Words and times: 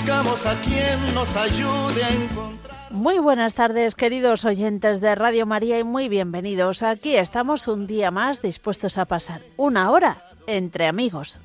buscamos 0.00 0.46
a 0.46 0.58
quien 0.62 1.14
nos 1.14 1.36
ayude 1.36 2.02
a 2.02 2.08
encontrar. 2.08 2.90
Muy 2.90 3.18
buenas 3.18 3.52
tardes, 3.52 3.94
queridos 3.94 4.46
oyentes 4.46 5.02
de 5.02 5.14
Radio 5.14 5.44
María, 5.44 5.78
y 5.78 5.84
muy 5.84 6.08
bienvenidos. 6.08 6.82
Aquí 6.82 7.16
estamos 7.16 7.68
un 7.68 7.86
día 7.86 8.10
más 8.10 8.40
dispuestos 8.40 8.96
a 8.96 9.04
pasar 9.04 9.42
una 9.58 9.90
hora 9.90 10.24
entre 10.46 10.86
amigos. 10.86 11.40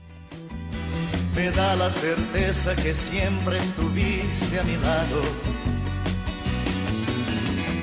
Me 1.35 1.51
da 1.51 1.75
la 1.75 1.89
certeza 1.89 2.77
que 2.77 2.93
siempre 2.93 3.57
estuviste 3.57 4.57
a 4.57 4.63
mi 4.63 4.77
lado. 4.77 5.21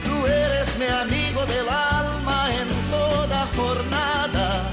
Tú 0.07 0.27
eres 0.27 0.79
mi 0.79 0.87
amigo 0.87 1.45
del 1.45 1.69
alma 1.69 2.49
en 2.51 2.91
toda 2.91 3.47
jornada. 3.55 4.73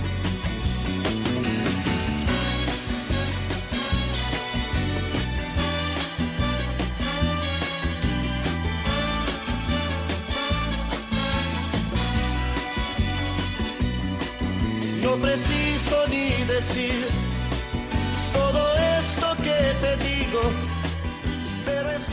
No 15.11 15.17
preciso 15.17 16.07
ni 16.07 16.29
decir. 16.45 17.05
Todo 18.31 18.73
esto 18.97 19.35
que 19.43 19.59
te 19.81 19.97
digo, 20.07 20.39
pero 21.65 21.91
es 21.91 22.07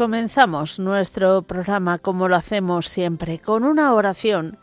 Comenzamos 0.00 0.78
nuestro 0.78 1.42
programa 1.42 1.98
como 1.98 2.26
lo 2.26 2.34
hacemos 2.34 2.88
siempre, 2.88 3.38
con 3.38 3.64
una 3.64 3.92
oración. 3.92 4.56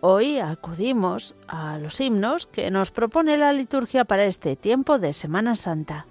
Hoy 0.00 0.40
acudimos 0.40 1.36
a 1.46 1.78
los 1.78 2.00
himnos 2.00 2.48
que 2.48 2.72
nos 2.72 2.90
propone 2.90 3.36
la 3.36 3.52
liturgia 3.52 4.04
para 4.04 4.24
este 4.24 4.56
tiempo 4.56 4.98
de 4.98 5.12
Semana 5.12 5.54
Santa. 5.54 6.08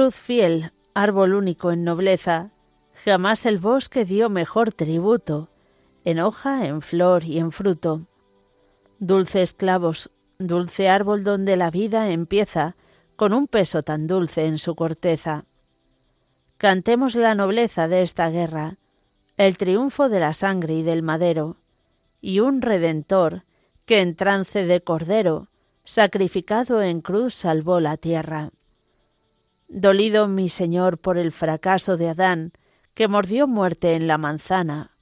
Cruz 0.00 0.14
fiel, 0.14 0.72
árbol 0.94 1.34
único 1.34 1.72
en 1.72 1.84
nobleza, 1.84 2.52
jamás 3.04 3.44
el 3.44 3.58
bosque 3.58 4.06
dio 4.06 4.30
mejor 4.30 4.72
tributo, 4.72 5.50
en 6.06 6.20
hoja, 6.20 6.66
en 6.66 6.80
flor 6.80 7.24
y 7.24 7.38
en 7.38 7.52
fruto. 7.52 8.06
Dulces 8.98 9.52
clavos, 9.52 10.10
dulce 10.38 10.88
árbol 10.88 11.22
donde 11.22 11.58
la 11.58 11.70
vida 11.70 12.08
empieza, 12.12 12.76
con 13.16 13.34
un 13.34 13.46
peso 13.46 13.82
tan 13.82 14.06
dulce 14.06 14.46
en 14.46 14.56
su 14.56 14.74
corteza. 14.74 15.44
Cantemos 16.56 17.14
la 17.14 17.34
nobleza 17.34 17.86
de 17.86 18.00
esta 18.00 18.30
guerra, 18.30 18.78
el 19.36 19.58
triunfo 19.58 20.08
de 20.08 20.20
la 20.20 20.32
sangre 20.32 20.76
y 20.76 20.82
del 20.82 21.02
madero, 21.02 21.58
y 22.22 22.40
un 22.40 22.62
redentor 22.62 23.44
que 23.84 24.00
en 24.00 24.16
trance 24.16 24.64
de 24.64 24.80
cordero, 24.80 25.48
sacrificado 25.84 26.80
en 26.80 27.02
cruz, 27.02 27.34
salvó 27.34 27.80
la 27.80 27.98
tierra. 27.98 28.52
Dolido 29.72 30.26
mi 30.26 30.48
Señor 30.48 30.98
por 30.98 31.16
el 31.16 31.30
fracaso 31.30 31.96
de 31.96 32.08
Adán, 32.08 32.52
que 32.94 33.06
mordió 33.06 33.46
muerte 33.46 33.94
en 33.94 34.08
la 34.08 34.18
manzana, 34.18 34.96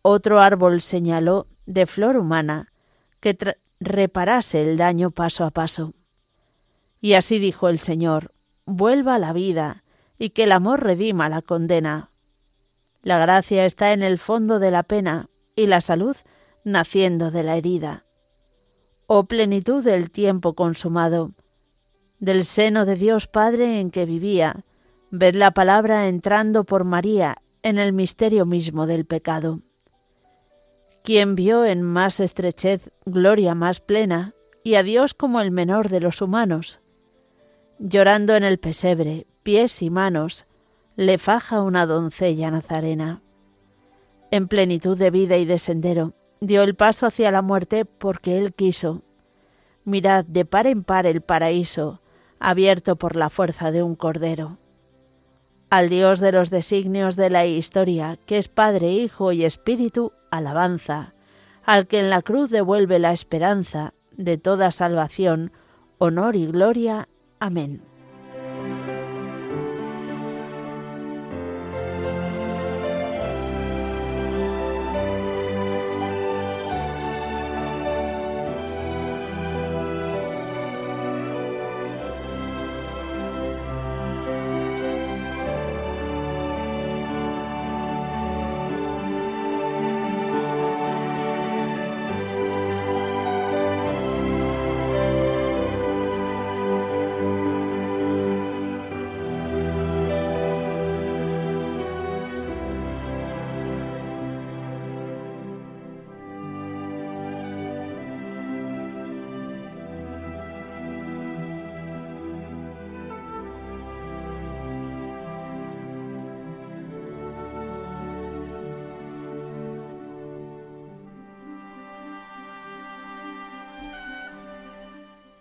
otro 0.00 0.40
árbol 0.40 0.80
señaló 0.80 1.48
de 1.66 1.84
flor 1.84 2.16
humana, 2.16 2.72
que 3.20 3.36
reparase 3.78 4.62
el 4.62 4.78
daño 4.78 5.10
paso 5.10 5.44
a 5.44 5.50
paso. 5.50 5.92
Y 7.02 7.12
así 7.12 7.38
dijo 7.38 7.68
el 7.68 7.78
Señor, 7.78 8.32
vuelva 8.64 9.18
la 9.18 9.34
vida, 9.34 9.84
y 10.18 10.30
que 10.30 10.44
el 10.44 10.52
amor 10.52 10.82
redima 10.82 11.28
la 11.28 11.42
condena. 11.42 12.10
La 13.02 13.18
gracia 13.18 13.66
está 13.66 13.92
en 13.92 14.02
el 14.02 14.18
fondo 14.18 14.58
de 14.58 14.70
la 14.70 14.82
pena, 14.82 15.28
y 15.54 15.66
la 15.66 15.82
salud 15.82 16.16
naciendo 16.64 17.30
de 17.30 17.42
la 17.42 17.56
herida. 17.56 18.06
Oh 19.08 19.24
plenitud 19.24 19.84
del 19.84 20.10
tiempo 20.10 20.54
consumado, 20.54 21.32
del 22.18 22.44
seno 22.44 22.86
de 22.86 22.96
Dios 22.96 23.26
Padre 23.26 23.80
en 23.80 23.90
que 23.90 24.06
vivía, 24.06 24.64
ved 25.10 25.34
la 25.34 25.50
palabra 25.50 26.08
entrando 26.08 26.64
por 26.64 26.84
María 26.84 27.36
en 27.62 27.78
el 27.78 27.92
misterio 27.92 28.46
mismo 28.46 28.86
del 28.86 29.04
pecado. 29.04 29.60
Quien 31.02 31.34
vio 31.34 31.64
en 31.64 31.82
más 31.82 32.20
estrechez 32.20 32.90
gloria 33.04 33.54
más 33.54 33.80
plena 33.80 34.34
y 34.64 34.74
a 34.74 34.82
Dios 34.82 35.14
como 35.14 35.40
el 35.40 35.50
menor 35.50 35.88
de 35.88 36.00
los 36.00 36.20
humanos. 36.20 36.80
Llorando 37.78 38.34
en 38.34 38.42
el 38.42 38.58
pesebre, 38.58 39.26
pies 39.42 39.82
y 39.82 39.90
manos, 39.90 40.46
le 40.96 41.18
faja 41.18 41.62
una 41.62 41.86
doncella 41.86 42.50
nazarena. 42.50 43.22
En 44.30 44.48
plenitud 44.48 44.98
de 44.98 45.10
vida 45.10 45.36
y 45.36 45.44
de 45.44 45.58
sendero, 45.58 46.14
dio 46.40 46.62
el 46.62 46.74
paso 46.74 47.06
hacia 47.06 47.30
la 47.30 47.42
muerte 47.42 47.84
porque 47.84 48.38
él 48.38 48.54
quiso. 48.54 49.02
Mirad 49.84 50.24
de 50.24 50.44
par 50.44 50.66
en 50.66 50.82
par 50.82 51.06
el 51.06 51.20
paraíso, 51.20 52.00
abierto 52.38 52.96
por 52.96 53.16
la 53.16 53.30
fuerza 53.30 53.70
de 53.70 53.82
un 53.82 53.94
cordero. 53.94 54.58
Al 55.70 55.88
Dios 55.88 56.20
de 56.20 56.32
los 56.32 56.50
designios 56.50 57.16
de 57.16 57.30
la 57.30 57.46
historia, 57.46 58.18
que 58.26 58.38
es 58.38 58.48
Padre, 58.48 58.92
Hijo 58.92 59.32
y 59.32 59.44
Espíritu, 59.44 60.12
alabanza, 60.30 61.14
al 61.64 61.86
que 61.86 61.98
en 61.98 62.10
la 62.10 62.22
cruz 62.22 62.50
devuelve 62.50 62.98
la 62.98 63.12
esperanza 63.12 63.92
de 64.12 64.38
toda 64.38 64.70
salvación, 64.70 65.52
honor 65.98 66.36
y 66.36 66.46
gloria. 66.46 67.08
Amén. 67.40 67.82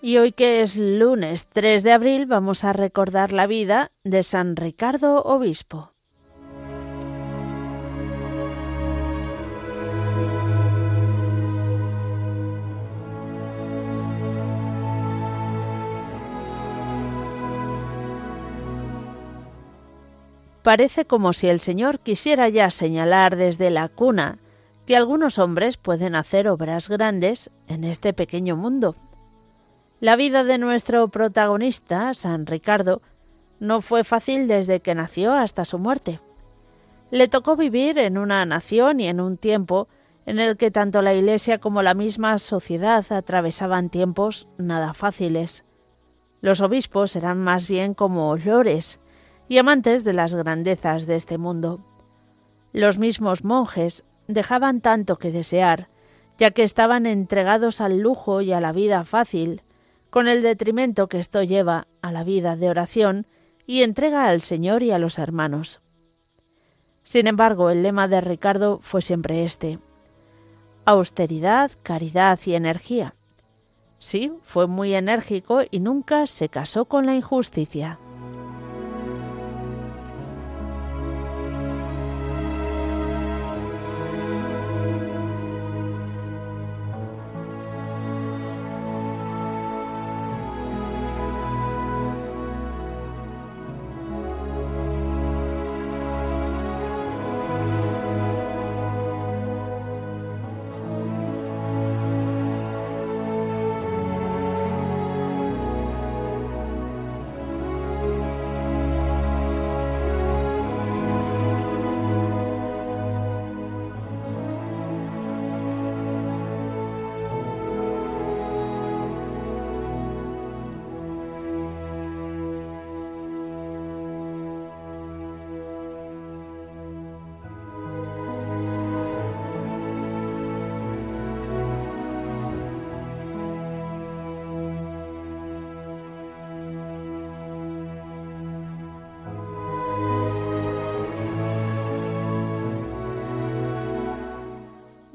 Y 0.08 0.20
hoy 0.20 0.34
que 0.34 0.62
es 0.62 0.78
lunes 0.78 1.48
3 1.48 1.82
de 1.82 1.92
abril 1.92 2.28
vamos 2.28 2.64
a 2.64 2.74
recordar 2.74 3.34
la 3.34 3.48
vida 3.48 3.92
de 4.04 4.22
San 4.22 4.56
Ricardo 4.56 5.24
Obispo. 5.24 5.94
Parece 20.62 21.06
como 21.06 21.34
si 21.34 21.48
el 21.48 21.60
Señor 21.60 22.00
quisiera 22.00 22.48
ya 22.50 22.70
señalar 22.70 23.36
desde 23.38 23.72
la 23.72 23.90
cuna 23.90 24.38
que 24.86 24.96
algunos 24.96 25.40
hombres 25.40 25.78
pueden 25.78 26.14
hacer 26.14 26.48
obras 26.48 26.90
grandes 26.90 27.50
en 27.68 27.84
este 27.84 28.14
pequeño 28.14 28.56
mundo 28.56 28.96
la 30.02 30.16
vida 30.16 30.44
de 30.44 30.58
nuestro 30.58 31.08
protagonista, 31.08 32.14
San 32.14 32.46
Ricardo, 32.46 33.02
no 33.60 33.82
fue 33.82 34.04
fácil 34.04 34.48
desde 34.48 34.82
que 34.82 34.94
nació 34.94 35.34
hasta 35.34 35.64
su 35.64 35.80
muerte. 35.80 36.20
Le 37.12 37.28
tocó 37.28 37.56
vivir 37.56 37.98
en 37.98 38.18
una 38.18 38.46
nación 38.46 39.00
y 39.00 39.08
en 39.08 39.22
un 39.22 39.38
tiempo 39.38 39.88
en 40.26 40.40
el 40.40 40.58
que 40.58 40.72
tanto 40.72 41.02
la 41.02 41.14
Iglesia 41.14 41.60
como 41.60 41.82
la 41.82 41.94
misma 41.94 42.38
sociedad 42.40 43.06
atravesaban 43.10 43.90
tiempos 43.90 44.48
nada 44.58 44.94
fáciles. 44.94 45.64
Los 46.42 46.62
obispos 46.62 47.16
eran 47.16 47.42
más 47.42 47.68
bien 47.68 47.94
como 47.94 48.36
lores 48.36 49.00
y 49.48 49.60
amantes 49.60 50.04
de 50.04 50.14
las 50.14 50.36
grandezas 50.36 51.06
de 51.06 51.16
este 51.16 51.38
mundo. 51.38 51.86
Los 52.74 52.98
mismos 52.98 53.44
monjes 53.44 54.04
dejaban 54.28 54.82
tanto 54.82 55.18
que 55.18 55.32
desear, 55.32 55.88
ya 56.38 56.52
que 56.52 56.64
estaban 56.64 57.06
entregados 57.06 57.80
al 57.80 58.00
lujo 58.00 58.42
y 58.42 58.52
a 58.52 58.60
la 58.60 58.74
vida 58.74 59.06
fácil, 59.06 59.64
con 60.16 60.30
el 60.30 60.42
detrimento 60.42 61.10
que 61.10 61.20
esto 61.20 61.44
lleva 61.44 61.90
a 62.02 62.14
la 62.14 62.24
vida 62.24 62.56
de 62.56 62.70
oración 62.70 63.28
y 63.68 63.82
entrega 63.82 64.30
al 64.30 64.40
Señor 64.40 64.82
y 64.82 64.92
a 64.92 64.98
los 64.98 65.20
hermanos. 65.20 65.82
Sin 67.04 67.28
embargo, 67.28 67.70
el 67.70 67.84
lema 67.84 68.08
de 68.08 68.22
Ricardo 68.22 68.80
fue 68.82 69.02
siempre 69.02 69.44
este. 69.44 69.78
Austeridad, 70.86 71.70
caridad 71.84 72.40
y 72.46 72.56
energía. 72.56 73.14
Sí, 74.00 74.32
fue 74.42 74.68
muy 74.68 74.96
enérgico 74.96 75.64
y 75.70 75.82
nunca 75.82 76.28
se 76.28 76.48
casó 76.48 76.86
con 76.86 77.06
la 77.06 77.14
injusticia. 77.14 78.00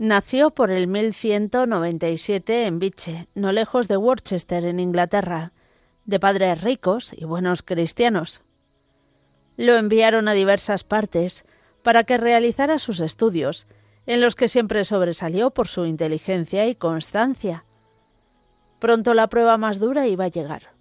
Nació 0.01 0.49
por 0.49 0.71
el 0.71 0.87
1197 0.87 2.65
en 2.65 2.79
Biche, 2.79 3.29
no 3.35 3.53
lejos 3.53 3.87
de 3.87 3.99
Worcester, 3.99 4.65
en 4.65 4.81
Inglaterra, 4.81 5.53
de 6.07 6.19
padres 6.19 6.63
ricos 6.63 7.13
y 7.15 7.27
buenos 7.27 7.63
cristianos. 7.63 8.41
Lo 9.59 9.77
enviaron 9.77 10.27
a 10.27 10.33
diversas 10.33 10.85
partes 10.85 11.45
para 11.83 12.05
que 12.05 12.17
realizara 12.17 12.79
sus 12.79 13.01
estudios, 13.01 13.67
en 14.07 14.23
los 14.23 14.37
que 14.37 14.49
siempre 14.49 14.85
sobresalió 14.85 15.51
por 15.51 15.69
su 15.69 15.85
inteligencia 15.85 16.67
y 16.67 16.75
constancia. 16.75 17.67
Pronto 18.79 19.13
la 19.13 19.27
prueba 19.29 19.59
más 19.59 19.81
dura 19.81 20.07
iba 20.07 20.25
a 20.25 20.29
llegar. 20.29 20.73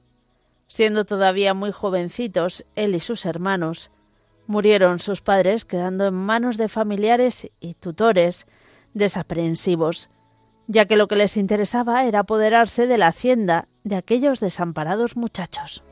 Siendo 0.70 1.04
todavía 1.04 1.54
muy 1.54 1.74
jovencitos, 1.74 2.64
él 2.78 2.96
y 2.96 3.02
sus 3.02 3.26
hermanos, 3.26 3.92
murieron 4.48 5.00
sus 5.00 5.20
padres 5.20 5.66
quedando 5.66 6.08
en 6.08 6.14
manos 6.14 6.56
de 6.56 6.70
familiares 6.70 7.52
y 7.60 7.74
tutores 7.74 8.48
desaprensivos, 8.94 10.10
ya 10.68 10.86
que 10.86 10.98
lo 10.98 11.08
que 11.08 11.16
les 11.16 11.38
interesaba 11.38 12.06
era 12.06 12.20
apoderarse 12.20 12.88
de 12.88 12.98
la 12.98 13.08
hacienda 13.08 13.68
de 13.84 13.96
aquellos 13.96 14.40
desamparados 14.40 15.16
muchachos. 15.16 15.84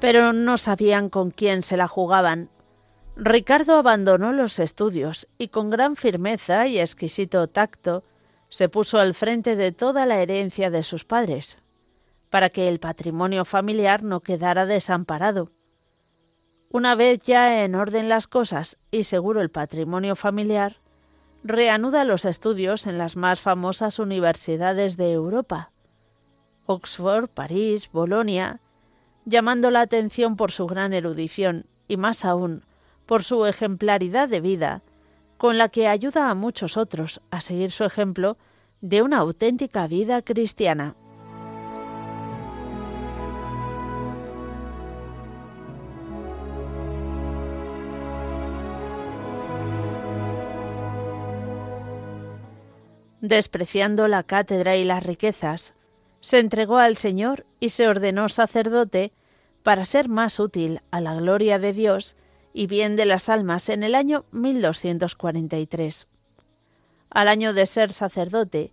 Pero 0.00 0.32
no 0.32 0.58
sabían 0.58 1.08
con 1.08 1.30
quién 1.30 1.62
se 1.62 1.76
la 1.76 1.88
jugaban. 1.88 2.50
Ricardo 3.16 3.76
abandonó 3.78 4.32
los 4.32 4.60
estudios 4.60 5.26
y 5.38 5.48
con 5.48 5.70
gran 5.70 5.96
firmeza 5.96 6.68
y 6.68 6.78
exquisito 6.78 7.48
tacto 7.48 8.04
se 8.48 8.68
puso 8.68 8.98
al 8.98 9.14
frente 9.14 9.56
de 9.56 9.72
toda 9.72 10.06
la 10.06 10.20
herencia 10.20 10.70
de 10.70 10.82
sus 10.82 11.04
padres, 11.04 11.58
para 12.30 12.50
que 12.50 12.68
el 12.68 12.80
patrimonio 12.80 13.44
familiar 13.44 14.02
no 14.02 14.20
quedara 14.20 14.66
desamparado. 14.66 15.50
Una 16.70 16.94
vez 16.94 17.20
ya 17.20 17.64
en 17.64 17.74
orden 17.74 18.08
las 18.08 18.26
cosas 18.26 18.76
y 18.90 19.04
seguro 19.04 19.40
el 19.40 19.50
patrimonio 19.50 20.16
familiar, 20.16 20.76
reanuda 21.42 22.04
los 22.04 22.24
estudios 22.24 22.86
en 22.86 22.98
las 22.98 23.16
más 23.16 23.40
famosas 23.40 23.98
universidades 23.98 24.96
de 24.96 25.12
Europa, 25.12 25.72
Oxford, 26.66 27.28
París, 27.28 27.88
Bolonia, 27.90 28.60
llamando 29.24 29.70
la 29.70 29.80
atención 29.80 30.36
por 30.36 30.52
su 30.52 30.66
gran 30.66 30.92
erudición 30.92 31.66
y 31.86 31.96
más 31.96 32.24
aún 32.24 32.64
por 33.06 33.24
su 33.24 33.46
ejemplaridad 33.46 34.28
de 34.28 34.40
vida 34.40 34.82
con 35.38 35.56
la 35.56 35.68
que 35.68 35.88
ayuda 35.88 36.28
a 36.28 36.34
muchos 36.34 36.76
otros 36.76 37.22
a 37.30 37.40
seguir 37.40 37.70
su 37.70 37.84
ejemplo 37.84 38.36
de 38.80 39.02
una 39.02 39.18
auténtica 39.18 39.86
vida 39.86 40.20
cristiana. 40.22 40.94
Despreciando 53.20 54.06
la 54.08 54.22
cátedra 54.22 54.76
y 54.76 54.84
las 54.84 55.02
riquezas, 55.02 55.74
se 56.20 56.38
entregó 56.38 56.78
al 56.78 56.96
Señor 56.96 57.46
y 57.60 57.70
se 57.70 57.88
ordenó 57.88 58.28
sacerdote 58.28 59.12
para 59.62 59.84
ser 59.84 60.08
más 60.08 60.40
útil 60.40 60.80
a 60.90 61.00
la 61.00 61.14
gloria 61.14 61.58
de 61.58 61.72
Dios 61.72 62.16
y 62.52 62.66
bien 62.66 62.96
de 62.96 63.06
las 63.06 63.28
almas 63.28 63.68
en 63.68 63.82
el 63.82 63.94
año 63.94 64.24
1243. 64.32 66.06
Al 67.10 67.28
año 67.28 67.52
de 67.52 67.66
ser 67.66 67.92
sacerdote, 67.92 68.72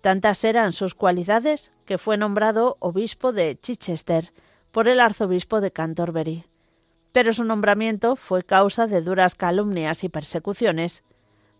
tantas 0.00 0.44
eran 0.44 0.72
sus 0.72 0.94
cualidades 0.94 1.72
que 1.84 1.98
fue 1.98 2.16
nombrado 2.16 2.76
obispo 2.80 3.32
de 3.32 3.58
Chichester 3.60 4.32
por 4.70 4.88
el 4.88 5.00
arzobispo 5.00 5.60
de 5.60 5.70
Canterbury. 5.70 6.44
Pero 7.12 7.32
su 7.32 7.44
nombramiento 7.44 8.16
fue 8.16 8.42
causa 8.42 8.86
de 8.86 9.00
duras 9.00 9.34
calumnias 9.34 10.02
y 10.04 10.08
persecuciones 10.08 11.04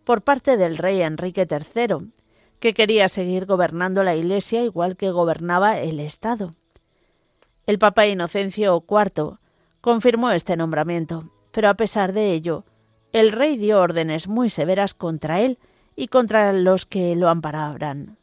por 0.04 0.22
parte 0.22 0.56
del 0.56 0.76
rey 0.76 1.02
Enrique 1.02 1.46
III, 1.48 2.10
que 2.60 2.74
quería 2.74 3.08
seguir 3.08 3.46
gobernando 3.46 4.02
la 4.02 4.16
Iglesia 4.16 4.64
igual 4.64 4.96
que 4.96 5.10
gobernaba 5.10 5.78
el 5.78 6.00
Estado. 6.00 6.54
El 7.66 7.78
Papa 7.78 8.06
Inocencio 8.06 8.84
IV 8.88 9.38
confirmó 9.80 10.30
este 10.30 10.56
nombramiento 10.56 11.30
pero 11.54 11.68
a 11.68 11.74
pesar 11.74 12.12
de 12.12 12.32
ello, 12.32 12.64
el 13.12 13.30
rey 13.30 13.56
dio 13.56 13.80
órdenes 13.80 14.26
muy 14.26 14.50
severas 14.50 14.92
contra 14.92 15.40
él 15.40 15.60
y 15.94 16.08
contra 16.08 16.52
los 16.52 16.84
que 16.84 17.14
lo 17.14 17.28
amparaban. 17.28 18.18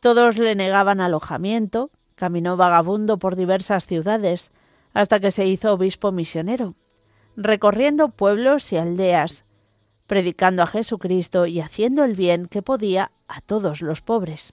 Todos 0.00 0.36
le 0.36 0.54
negaban 0.54 1.00
alojamiento, 1.00 1.90
caminó 2.14 2.58
vagabundo 2.58 3.18
por 3.18 3.36
diversas 3.36 3.86
ciudades, 3.86 4.52
hasta 4.92 5.18
que 5.18 5.30
se 5.30 5.46
hizo 5.46 5.72
obispo 5.72 6.12
misionero, 6.12 6.74
recorriendo 7.36 8.10
pueblos 8.10 8.70
y 8.70 8.76
aldeas, 8.76 9.46
predicando 10.06 10.62
a 10.62 10.66
Jesucristo 10.66 11.46
y 11.46 11.60
haciendo 11.60 12.04
el 12.04 12.14
bien 12.14 12.48
que 12.48 12.60
podía 12.60 13.12
a 13.28 13.40
todos 13.40 13.80
los 13.80 14.02
pobres. 14.02 14.52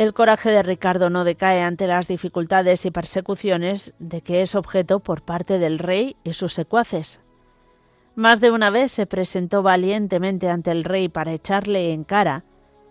El 0.00 0.14
coraje 0.14 0.50
de 0.50 0.62
Ricardo 0.62 1.10
no 1.10 1.24
decae 1.24 1.60
ante 1.60 1.86
las 1.86 2.08
dificultades 2.08 2.86
y 2.86 2.90
persecuciones 2.90 3.92
de 3.98 4.22
que 4.22 4.40
es 4.40 4.54
objeto 4.54 5.00
por 5.00 5.20
parte 5.20 5.58
del 5.58 5.78
rey 5.78 6.16
y 6.24 6.32
sus 6.32 6.54
secuaces. 6.54 7.20
Más 8.14 8.40
de 8.40 8.50
una 8.50 8.70
vez 8.70 8.92
se 8.92 9.04
presentó 9.04 9.62
valientemente 9.62 10.48
ante 10.48 10.70
el 10.70 10.84
rey 10.84 11.10
para 11.10 11.34
echarle 11.34 11.92
en 11.92 12.04
cara, 12.04 12.44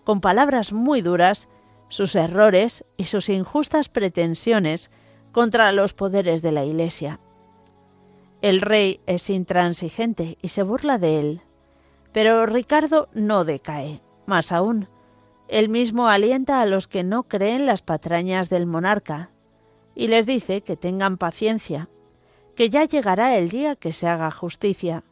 con 0.04 0.22
palabras 0.22 0.72
muy 0.72 1.02
duras, 1.02 1.50
sus 1.88 2.14
errores 2.16 2.86
y 2.96 3.06
sus 3.06 3.30
injustas 3.30 3.90
pretensiones 3.90 4.92
contra 5.32 5.72
los 5.72 5.94
poderes 5.94 6.44
de 6.44 6.52
la 6.52 6.64
Iglesia. 6.64 7.20
El 8.44 8.62
rey 8.62 9.02
es 9.08 9.32
intransigente 9.32 10.38
y 10.44 10.50
se 10.50 10.62
burla 10.62 11.00
de 11.00 11.20
él, 11.20 11.42
pero 12.12 12.46
Ricardo 12.46 13.10
no 13.16 13.46
decae, 13.46 14.00
más 14.28 14.52
aún, 14.52 14.88
él 15.50 15.68
mismo 15.68 16.08
alienta 16.08 16.62
a 16.62 16.66
los 16.68 16.88
que 16.88 17.04
no 17.04 17.24
creen 17.24 17.66
las 17.66 17.82
patrañas 17.82 18.50
del 18.50 18.68
monarca 18.68 19.32
y 19.96 20.08
les 20.08 20.28
dice 20.28 20.62
que 20.62 20.78
tengan 20.78 21.18
paciencia, 21.18 21.90
que 22.56 22.70
ya 22.70 22.86
llegará 22.86 23.36
el 23.36 23.50
día 23.50 23.76
que 23.76 23.92
se 23.92 24.08
haga 24.08 24.30
justicia. 24.30 25.04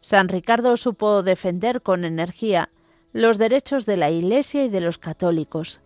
San 0.00 0.28
Ricardo 0.28 0.76
supo 0.76 1.22
defender 1.22 1.82
con 1.82 2.04
energía 2.04 2.70
los 3.12 3.38
derechos 3.38 3.86
de 3.86 3.96
la 3.96 4.10
Iglesia 4.10 4.64
y 4.64 4.68
de 4.68 4.80
los 4.80 4.98
católicos, 4.98 5.80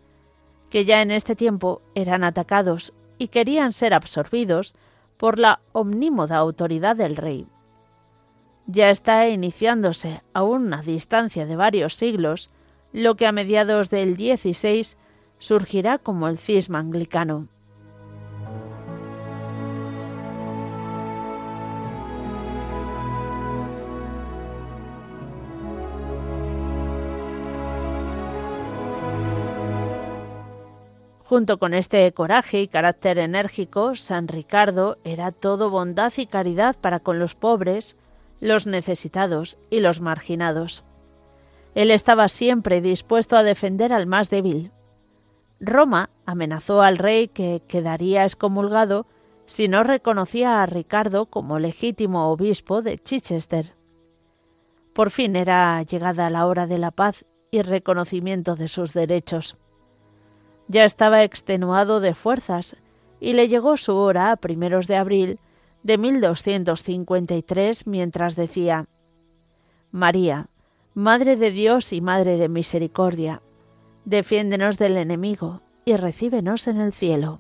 que 0.71 0.87
ya 0.87 1.03
en 1.03 1.11
este 1.11 1.37
tiempo 1.37 1.83
eran 1.95 2.25
atacados 2.25 2.95
y 3.19 3.29
querían 3.29 3.75
ser 3.75 3.93
absorbidos 3.93 4.75
por 5.19 5.39
la 5.39 5.61
omnímoda 5.73 6.39
autoridad 6.39 6.97
del 6.97 7.17
rey. 7.17 7.47
Ya 8.67 8.91
está 8.91 9.29
iniciándose, 9.29 10.23
a 10.33 10.43
una 10.43 10.81
distancia 10.81 11.45
de 11.45 11.57
varios 11.57 11.95
siglos, 11.95 12.51
lo 12.93 13.17
que 13.17 13.27
a 13.27 13.33
mediados 13.33 13.91
del 13.91 14.17
16 14.17 14.97
surgirá 15.39 15.99
como 15.99 16.29
el 16.29 16.39
cisma 16.39 16.79
anglicano. 16.79 17.49
Junto 31.29 31.59
con 31.59 31.75
este 31.75 32.13
coraje 32.13 32.63
y 32.63 32.69
carácter 32.69 33.19
enérgico, 33.19 33.97
San 33.97 34.29
Ricardo 34.29 34.99
era 35.03 35.33
todo 35.33 35.71
bondad 35.71 36.13
y 36.17 36.27
caridad 36.27 36.77
para 36.81 37.01
con 37.01 37.19
los 37.19 37.35
pobres, 37.35 37.97
los 38.39 38.69
necesitados 38.69 39.59
y 39.69 39.81
los 39.81 40.01
marginados. 40.01 40.85
Él 41.77 41.91
estaba 41.91 42.29
siempre 42.29 42.81
dispuesto 42.81 43.37
a 43.37 43.43
defender 43.43 43.93
al 43.93 44.07
más 44.07 44.31
débil. 44.31 44.73
Roma 45.61 46.09
amenazó 46.25 46.81
al 46.81 46.97
rey 46.97 47.29
que 47.29 47.63
quedaría 47.69 48.25
excomulgado 48.25 49.07
si 49.45 49.69
no 49.69 49.85
reconocía 49.85 50.63
a 50.63 50.67
Ricardo 50.67 51.27
como 51.27 51.59
legítimo 51.59 52.31
obispo 52.31 52.81
de 52.81 52.97
Chichester. 52.97 53.75
Por 54.95 55.11
fin 55.11 55.37
era 55.37 55.83
llegada 55.83 56.31
la 56.31 56.47
hora 56.47 56.67
de 56.67 56.79
la 56.79 56.93
paz 56.93 57.27
y 57.51 57.61
reconocimiento 57.61 58.57
de 58.57 58.69
sus 58.69 58.95
derechos. 58.95 59.59
Ya 60.69 60.87
estaba 60.87 61.25
extenuado 61.25 62.01
de 62.01 62.15
fuerzas 62.15 62.79
y 63.21 63.35
le 63.35 63.49
llegó 63.49 63.77
su 63.77 63.95
hora 63.97 64.33
a 64.33 64.37
primeros 64.37 64.87
de 64.87 64.97
abril 64.97 65.41
de 65.83 65.99
1253 65.99 67.87
mientras 67.87 68.35
decía 68.35 68.89
María, 69.91 70.49
Madre 70.99 71.37
de 71.37 71.51
Dios 71.51 71.93
y 71.93 72.01
Madre 72.01 72.39
de 72.39 72.49
Misericordia, 72.49 73.43
defiéndenos 74.07 74.79
del 74.79 74.97
enemigo 74.97 75.61
y 75.85 75.95
recíbenos 75.95 76.69
en 76.69 76.81
el 76.81 76.95
cielo. 76.95 77.39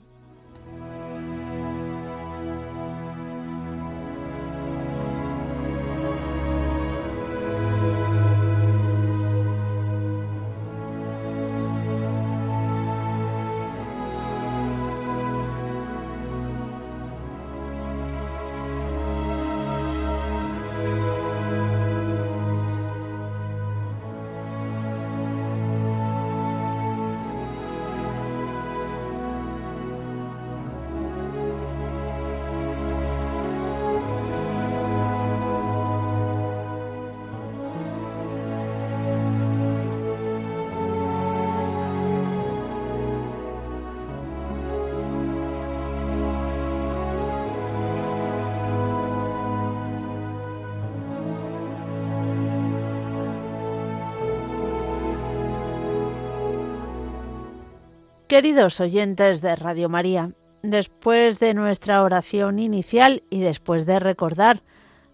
Queridos 58.36 58.76
oyentes 58.80 59.40
de 59.40 59.56
Radio 59.56 59.88
María, 59.88 60.32
después 60.62 61.38
de 61.38 61.54
nuestra 61.54 62.02
oración 62.02 62.58
inicial 62.58 63.22
y 63.30 63.40
después 63.40 63.86
de 63.86 63.98
recordar 63.98 64.62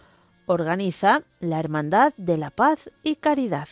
Organiza 0.45 1.23
la 1.39 1.59
Hermandad 1.59 2.13
de 2.17 2.37
la 2.37 2.49
Paz 2.49 2.89
y 3.03 3.15
Caridad. 3.15 3.67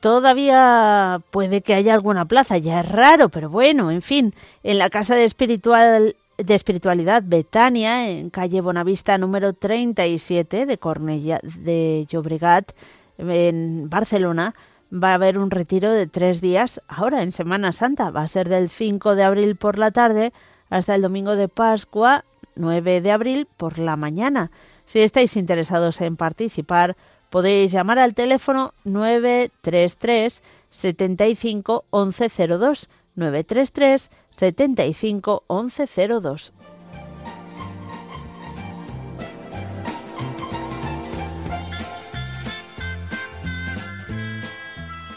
Todavía 0.00 1.20
puede 1.30 1.60
que 1.60 1.74
haya 1.74 1.92
alguna 1.94 2.24
plaza, 2.24 2.56
ya 2.56 2.80
es 2.80 2.88
raro, 2.88 3.28
pero 3.28 3.50
bueno, 3.50 3.90
en 3.90 4.00
fin, 4.00 4.34
en 4.62 4.78
la 4.78 4.88
Casa 4.88 5.14
de, 5.14 5.24
Espiritual, 5.24 6.16
de 6.38 6.54
Espiritualidad 6.54 7.22
Betania, 7.24 8.08
en 8.08 8.30
calle 8.30 8.62
Bonavista 8.62 9.18
número 9.18 9.52
37 9.52 10.64
de 10.64 10.78
Cornella 10.78 11.38
de 11.42 12.06
Llobregat, 12.08 12.72
en 13.18 13.90
Barcelona, 13.90 14.54
va 14.92 15.10
a 15.10 15.14
haber 15.14 15.38
un 15.38 15.50
retiro 15.50 15.90
de 15.92 16.06
tres 16.06 16.40
días 16.40 16.80
ahora 16.88 17.22
en 17.22 17.32
Semana 17.32 17.72
Santa. 17.72 18.10
Va 18.10 18.22
a 18.22 18.28
ser 18.28 18.48
del 18.48 18.70
5 18.70 19.14
de 19.14 19.22
abril 19.22 19.56
por 19.56 19.78
la 19.78 19.90
tarde 19.90 20.32
hasta 20.68 20.94
el 20.94 21.02
domingo 21.02 21.36
de 21.36 21.48
Pascua, 21.48 22.24
9 22.56 23.00
de 23.00 23.12
abril 23.12 23.48
por 23.56 23.78
la 23.78 23.96
mañana. 23.96 24.50
Si 24.86 25.00
estáis 25.00 25.36
interesados 25.36 26.00
en 26.00 26.16
participar, 26.16 26.96
podéis 27.30 27.72
llamar 27.72 27.98
al 27.98 28.14
teléfono 28.14 28.74
933 28.84 30.42
75 30.68 31.84
1102 31.92 32.88
933 33.14 34.10
75 34.30 35.44
1102. 35.48 36.52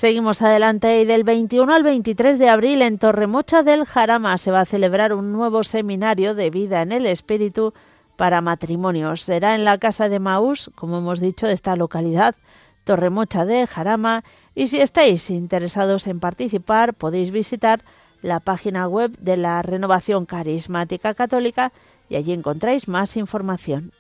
Seguimos 0.04 0.42
adelante 0.42 1.00
y 1.00 1.06
del 1.06 1.24
21 1.24 1.74
al 1.74 1.82
23 1.82 2.38
de 2.38 2.50
abril 2.50 2.82
en 2.82 2.98
Torremocha 2.98 3.64
del 3.64 3.86
Jarama 3.86 4.38
se 4.38 4.52
va 4.52 4.60
a 4.60 4.66
celebrar 4.66 5.14
un 5.14 5.32
nuevo 5.32 5.64
seminario 5.64 6.36
de 6.36 6.50
vida 6.50 6.82
en 6.82 6.92
el 6.92 7.06
espíritu 7.06 7.74
para 8.18 8.42
matrimonios. 8.42 9.22
Será 9.22 9.56
en 9.56 9.64
la 9.64 9.78
casa 9.78 10.10
de 10.10 10.20
Maús, 10.20 10.72
como 10.76 10.98
hemos 10.98 11.22
dicho, 11.22 11.48
de 11.48 11.54
esta 11.54 11.78
localidad, 11.78 12.36
Torremocha 12.84 13.46
del 13.46 13.66
Jarama. 13.66 14.26
Y 14.56 14.68
si 14.68 14.82
estáis 14.82 15.30
interesados 15.30 16.06
en 16.08 16.20
participar, 16.20 16.96
podéis 16.96 17.32
visitar 17.32 17.86
la 18.22 18.42
página 18.42 18.90
web 18.90 19.18
de 19.20 19.38
la 19.38 19.62
Renovación 19.62 20.26
Carismática 20.26 21.14
Católica 21.14 21.72
y 22.10 22.18
allí 22.18 22.34
encontráis 22.34 22.90
más 22.90 23.16
información. 23.16 23.94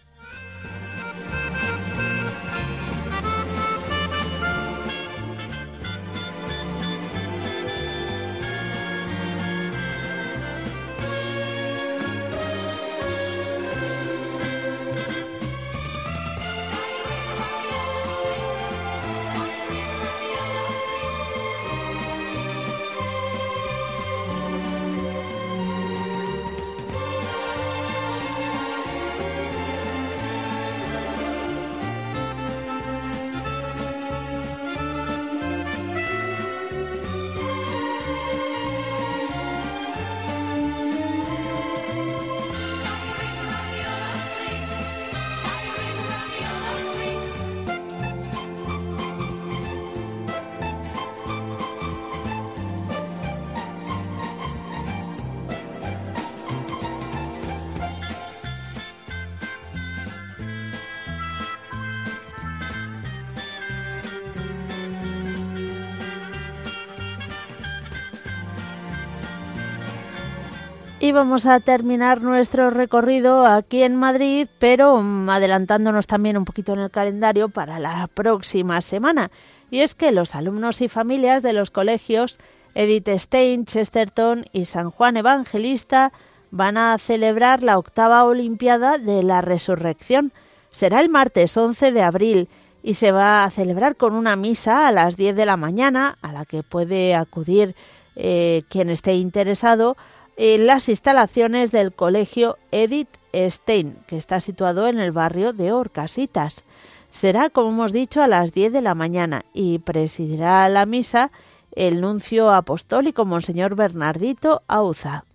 Y 71.04 71.12
vamos 71.12 71.46
a 71.46 71.60
terminar 71.60 72.22
nuestro 72.22 72.70
recorrido 72.70 73.46
aquí 73.46 73.84
en 73.84 73.98
Madrid, 73.98 74.48
pero 74.58 75.04
adelantándonos 75.28 76.08
también 76.08 76.38
un 76.38 76.46
poquito 76.46 76.72
en 76.72 76.80
el 76.80 76.92
calendario 76.92 77.50
para 77.50 77.78
la 77.78 78.08
próxima 78.08 78.80
semana. 78.80 79.30
Y 79.70 79.82
es 79.82 79.96
que 79.96 80.14
los 80.14 80.34
alumnos 80.34 80.80
y 80.80 80.88
familias 80.88 81.44
de 81.44 81.52
los 81.52 81.72
colegios 81.72 82.40
Edith 82.74 83.10
Stein, 83.18 83.66
Chesterton 83.66 84.46
y 84.54 84.64
San 84.64 84.92
Juan 84.92 85.18
Evangelista 85.18 86.14
van 86.52 86.78
a 86.78 86.98
celebrar 86.98 87.64
la 87.64 87.78
octava 87.80 88.24
Olimpiada 88.24 88.98
de 88.98 89.24
la 89.24 89.42
Resurrección. 89.42 90.32
Será 90.72 91.02
el 91.02 91.10
martes 91.10 91.58
11 91.58 91.92
de 91.92 92.02
abril 92.02 92.48
y 92.82 92.94
se 92.94 93.12
va 93.12 93.44
a 93.44 93.52
celebrar 93.52 93.98
con 93.98 94.16
una 94.16 94.38
misa 94.38 94.88
a 94.88 94.94
las 94.94 95.18
10 95.18 95.36
de 95.36 95.46
la 95.46 95.58
mañana, 95.58 96.18
a 96.22 96.32
la 96.32 96.46
que 96.46 96.64
puede 96.64 97.14
acudir 97.14 97.76
eh, 98.16 98.64
quien 98.70 98.90
esté 98.90 99.16
interesado 99.16 99.98
en 100.38 100.68
las 100.68 100.90
instalaciones 100.90 101.72
del 101.72 101.94
Colegio 101.94 102.58
Edith 102.72 103.10
Stein, 103.34 103.98
que 104.08 104.18
está 104.18 104.42
situado 104.42 104.88
en 104.88 105.00
el 105.00 105.12
barrio 105.12 105.54
de 105.54 105.72
Orcasitas. 105.72 106.64
Será, 107.12 107.50
como 107.50 107.70
hemos 107.70 107.94
dicho, 107.94 108.22
a 108.24 108.28
las 108.28 108.52
10 108.54 108.74
de 108.74 108.82
la 108.82 108.96
mañana 108.96 109.46
y 109.54 109.80
presidirá 109.80 110.68
la 110.70 110.86
misa 110.86 111.32
el 111.76 112.02
nuncio 112.02 112.52
apostólico 112.52 113.26
Monseñor 113.26 113.76
Bernardito 113.76 114.64
Auza. 114.68 115.26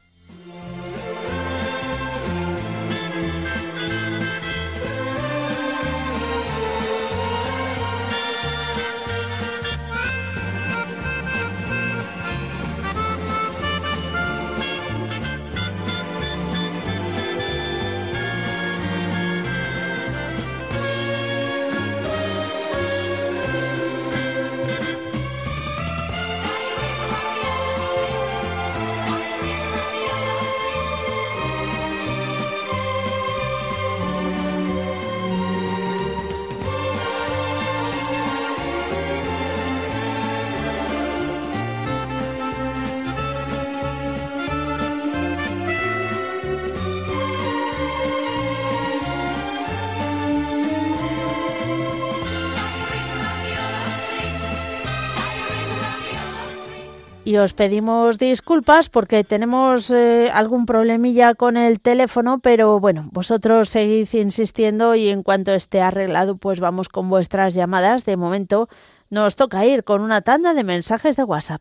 Y 57.29 57.37
os 57.37 57.53
pedimos 57.53 58.17
disculpas 58.17 58.89
porque 58.89 59.23
tenemos 59.23 59.91
eh, 59.91 60.31
algún 60.33 60.65
problemilla 60.65 61.35
con 61.35 61.59
el 61.59 61.79
teléfono, 61.79 62.39
pero 62.39 62.81
bueno, 62.81 63.11
vosotros 63.13 63.69
seguid 63.69 64.09
insistiendo 64.15 64.95
y 64.95 65.11
en 65.11 65.23
cuanto 65.23 65.53
esté 65.53 65.83
arreglado, 65.83 66.39
pues 66.39 66.59
vamos 66.59 66.89
con 66.89 67.11
vuestras 67.11 67.53
llamadas. 67.53 68.07
De 68.07 68.17
momento 68.17 68.71
nos 69.11 69.37
toca 69.37 69.67
ir 69.67 69.85
con 69.85 70.01
una 70.01 70.23
tanda 70.23 70.55
de 70.55 70.65
mensajes 70.65 71.17
de 71.17 71.25
WhatsApp. 71.25 71.61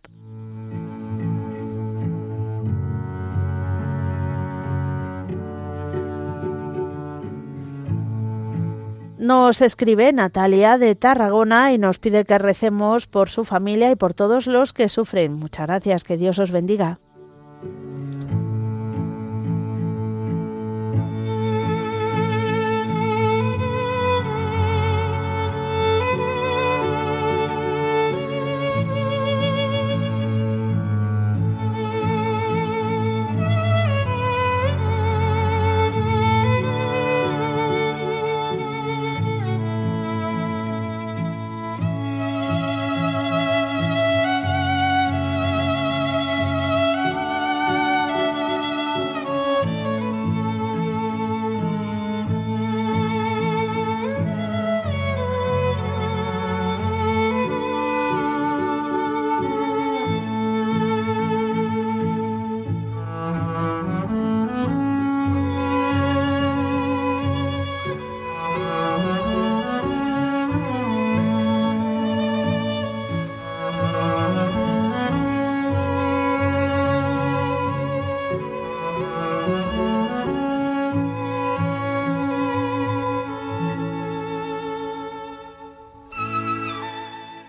Nos 9.17 9.63
escribe 9.63 10.13
Natalia 10.13 10.77
de 10.77 10.93
Tarragona 10.93 11.73
y 11.73 11.79
nos 11.79 11.97
pide 11.97 12.23
que 12.23 12.37
recemos 12.37 13.07
por 13.07 13.29
su 13.29 13.45
familia 13.45 13.89
y 13.89 13.95
por 13.95 14.13
todos 14.13 14.45
los 14.45 14.73
que 14.73 14.89
sufren. 14.89 15.33
Muchas 15.33 15.65
gracias, 15.65 16.03
que 16.03 16.17
Dios 16.17 16.37
os 16.37 16.51
bendiga. 16.51 16.99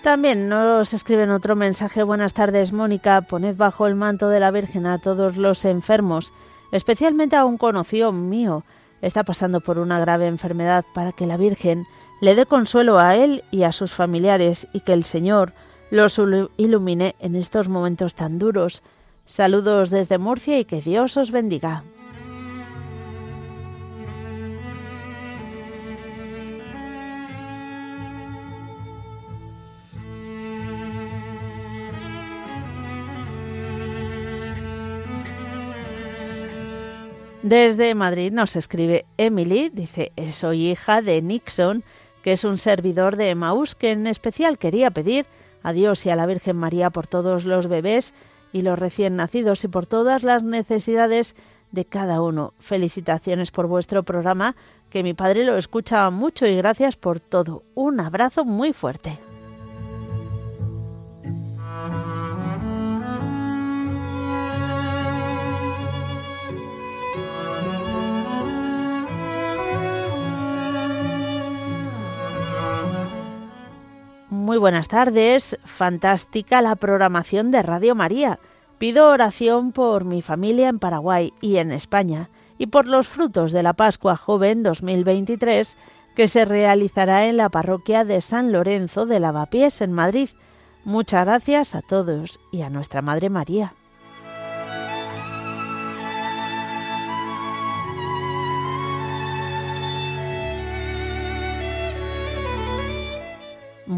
También 0.08 0.48
nos 0.48 0.94
escriben 0.94 1.30
otro 1.30 1.54
mensaje. 1.54 2.02
Buenas 2.02 2.32
tardes, 2.32 2.72
Mónica. 2.72 3.20
Poned 3.20 3.58
bajo 3.58 3.86
el 3.86 3.94
manto 3.94 4.30
de 4.30 4.40
la 4.40 4.50
Virgen 4.50 4.86
a 4.86 4.96
todos 4.96 5.36
los 5.36 5.66
enfermos, 5.66 6.32
especialmente 6.72 7.36
a 7.36 7.44
un 7.44 7.58
conocido 7.58 8.10
mío. 8.10 8.64
Está 9.02 9.22
pasando 9.22 9.60
por 9.60 9.78
una 9.78 10.00
grave 10.00 10.26
enfermedad 10.26 10.86
para 10.94 11.12
que 11.12 11.26
la 11.26 11.36
Virgen 11.36 11.84
le 12.22 12.34
dé 12.34 12.46
consuelo 12.46 12.98
a 12.98 13.16
él 13.16 13.44
y 13.50 13.64
a 13.64 13.72
sus 13.72 13.92
familiares 13.92 14.66
y 14.72 14.80
que 14.80 14.94
el 14.94 15.04
Señor 15.04 15.52
los 15.90 16.18
ilumine 16.56 17.14
en 17.18 17.36
estos 17.36 17.68
momentos 17.68 18.14
tan 18.14 18.38
duros. 18.38 18.82
Saludos 19.26 19.90
desde 19.90 20.16
Murcia 20.16 20.58
y 20.58 20.64
que 20.64 20.80
Dios 20.80 21.18
os 21.18 21.30
bendiga. 21.30 21.84
Desde 37.48 37.94
Madrid 37.94 38.30
nos 38.30 38.56
escribe 38.56 39.06
Emily, 39.16 39.70
dice, 39.70 40.12
soy 40.32 40.68
hija 40.68 41.00
de 41.00 41.22
Nixon, 41.22 41.82
que 42.20 42.32
es 42.32 42.44
un 42.44 42.58
servidor 42.58 43.16
de 43.16 43.30
Emmaus, 43.30 43.74
que 43.74 43.92
en 43.92 44.06
especial 44.06 44.58
quería 44.58 44.90
pedir 44.90 45.24
a 45.62 45.72
Dios 45.72 46.04
y 46.04 46.10
a 46.10 46.16
la 46.16 46.26
Virgen 46.26 46.58
María 46.58 46.90
por 46.90 47.06
todos 47.06 47.46
los 47.46 47.66
bebés 47.66 48.12
y 48.52 48.60
los 48.60 48.78
recién 48.78 49.16
nacidos 49.16 49.64
y 49.64 49.68
por 49.68 49.86
todas 49.86 50.24
las 50.24 50.42
necesidades 50.42 51.34
de 51.72 51.86
cada 51.86 52.20
uno. 52.20 52.52
Felicitaciones 52.58 53.50
por 53.50 53.66
vuestro 53.66 54.02
programa, 54.02 54.54
que 54.90 55.02
mi 55.02 55.14
padre 55.14 55.44
lo 55.44 55.56
escucha 55.56 56.10
mucho 56.10 56.44
y 56.44 56.54
gracias 56.54 56.96
por 56.96 57.18
todo. 57.18 57.62
Un 57.74 57.98
abrazo 58.00 58.44
muy 58.44 58.74
fuerte. 58.74 59.18
Muy 74.48 74.56
buenas 74.56 74.88
tardes. 74.88 75.58
Fantástica 75.66 76.62
la 76.62 76.74
programación 76.74 77.50
de 77.50 77.60
Radio 77.60 77.94
María. 77.94 78.38
Pido 78.78 79.10
oración 79.10 79.72
por 79.72 80.06
mi 80.06 80.22
familia 80.22 80.70
en 80.70 80.78
Paraguay 80.78 81.34
y 81.42 81.58
en 81.58 81.70
España 81.70 82.30
y 82.56 82.68
por 82.68 82.86
los 82.86 83.08
frutos 83.08 83.52
de 83.52 83.62
la 83.62 83.74
Pascua 83.74 84.16
Joven 84.16 84.62
2023 84.62 85.76
que 86.16 86.28
se 86.28 86.46
realizará 86.46 87.26
en 87.26 87.36
la 87.36 87.50
parroquia 87.50 88.06
de 88.06 88.22
San 88.22 88.50
Lorenzo 88.50 89.04
de 89.04 89.20
Lavapiés 89.20 89.82
en 89.82 89.92
Madrid. 89.92 90.30
Muchas 90.82 91.26
gracias 91.26 91.74
a 91.74 91.82
todos 91.82 92.40
y 92.50 92.62
a 92.62 92.70
nuestra 92.70 93.02
Madre 93.02 93.28
María. 93.28 93.74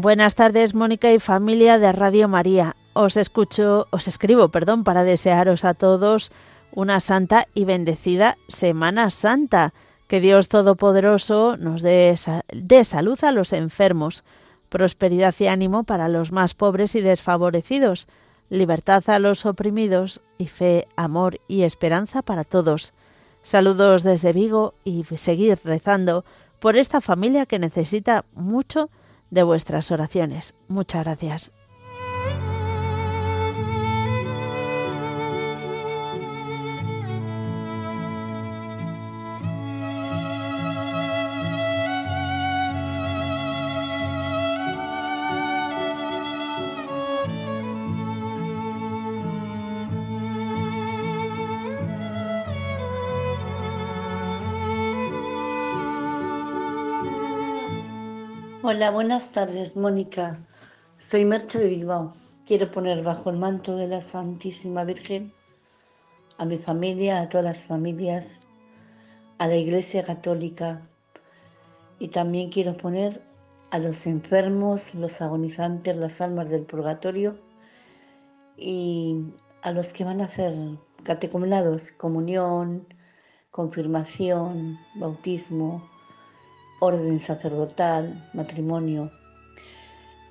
Buenas 0.01 0.33
tardes, 0.33 0.73
Mónica 0.73 1.13
y 1.13 1.19
familia 1.19 1.77
de 1.77 1.91
Radio 1.91 2.27
María. 2.27 2.75
Os 2.93 3.17
escucho, 3.17 3.85
os 3.91 4.07
escribo, 4.07 4.49
perdón, 4.49 4.83
para 4.83 5.03
desearos 5.03 5.63
a 5.63 5.75
todos 5.75 6.31
una 6.71 6.99
santa 6.99 7.45
y 7.53 7.65
bendecida 7.65 8.39
Semana 8.47 9.11
Santa. 9.11 9.75
Que 10.07 10.19
Dios 10.19 10.49
Todopoderoso 10.49 11.55
nos 11.55 11.83
dé, 11.83 12.15
salud 12.17 13.23
a 13.23 13.31
los 13.31 13.53
enfermos, 13.53 14.23
prosperidad 14.69 15.35
y 15.37 15.45
ánimo 15.45 15.83
para 15.83 16.07
los 16.07 16.31
más 16.31 16.55
pobres 16.55 16.95
y 16.95 17.01
desfavorecidos, 17.01 18.07
libertad 18.49 19.07
a 19.07 19.19
los 19.19 19.45
oprimidos 19.45 20.21
y 20.39 20.47
fe, 20.47 20.87
amor 20.95 21.39
y 21.47 21.61
esperanza 21.61 22.23
para 22.23 22.43
todos. 22.43 22.93
Saludos 23.43 24.01
desde 24.01 24.33
Vigo 24.33 24.73
y 24.83 25.03
seguir 25.03 25.59
rezando 25.63 26.25
por 26.59 26.75
esta 26.75 27.01
familia 27.01 27.45
que 27.45 27.59
necesita 27.59 28.25
mucho 28.33 28.89
de 29.31 29.43
vuestras 29.43 29.89
oraciones. 29.91 30.53
Muchas 30.67 31.03
gracias. 31.03 31.51
Hola, 58.73 58.89
buenas 58.89 59.33
tardes, 59.33 59.75
Mónica. 59.75 60.39
Soy 60.97 61.25
Merche 61.25 61.59
de 61.59 61.67
Bilbao. 61.67 62.13
Quiero 62.45 62.71
poner 62.71 63.03
bajo 63.03 63.29
el 63.29 63.35
manto 63.35 63.75
de 63.75 63.85
la 63.85 63.99
Santísima 64.01 64.85
Virgen 64.85 65.33
a 66.37 66.45
mi 66.45 66.57
familia, 66.57 67.19
a 67.19 67.27
todas 67.27 67.43
las 67.43 67.65
familias, 67.67 68.47
a 69.39 69.47
la 69.47 69.57
Iglesia 69.57 70.03
Católica 70.03 70.87
y 71.99 72.07
también 72.07 72.49
quiero 72.49 72.73
poner 72.73 73.21
a 73.71 73.77
los 73.77 74.07
enfermos, 74.07 74.95
los 74.95 75.21
agonizantes, 75.21 75.97
las 75.97 76.21
almas 76.21 76.49
del 76.49 76.63
purgatorio 76.63 77.35
y 78.55 79.33
a 79.63 79.73
los 79.73 79.91
que 79.91 80.05
van 80.05 80.21
a 80.21 80.25
hacer 80.25 80.55
catecumenados, 81.03 81.91
comunión, 81.91 82.87
confirmación, 83.51 84.79
bautismo, 84.95 85.90
orden 86.81 87.19
sacerdotal, 87.21 88.27
matrimonio 88.33 89.11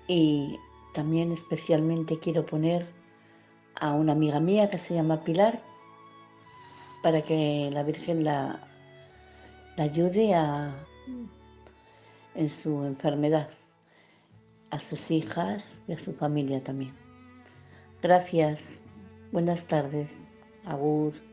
y 0.09 0.59
también 0.93 1.31
especialmente 1.31 2.19
quiero 2.19 2.45
poner 2.45 2.89
a 3.81 3.93
una 3.93 4.13
amiga 4.13 4.41
mía 4.41 4.69
que 4.69 4.79
se 4.79 4.95
llama 4.95 5.23
Pilar 5.23 5.63
para 7.05 7.23
que 7.23 7.71
la 7.73 7.85
Virgen 7.85 8.25
la, 8.25 8.61
ayude 9.79 10.35
a, 10.35 10.75
en 12.35 12.51
su 12.51 12.85
enfermedad, 12.85 13.49
a 14.71 14.81
sus 14.81 15.13
hijas 15.13 15.85
y 15.87 15.93
a 15.93 15.99
su 16.01 16.13
familia 16.13 16.63
también. 16.65 16.93
Gracias, 18.03 18.87
buenas 19.31 19.67
tardes, 19.67 20.29
Agur. 20.67 21.30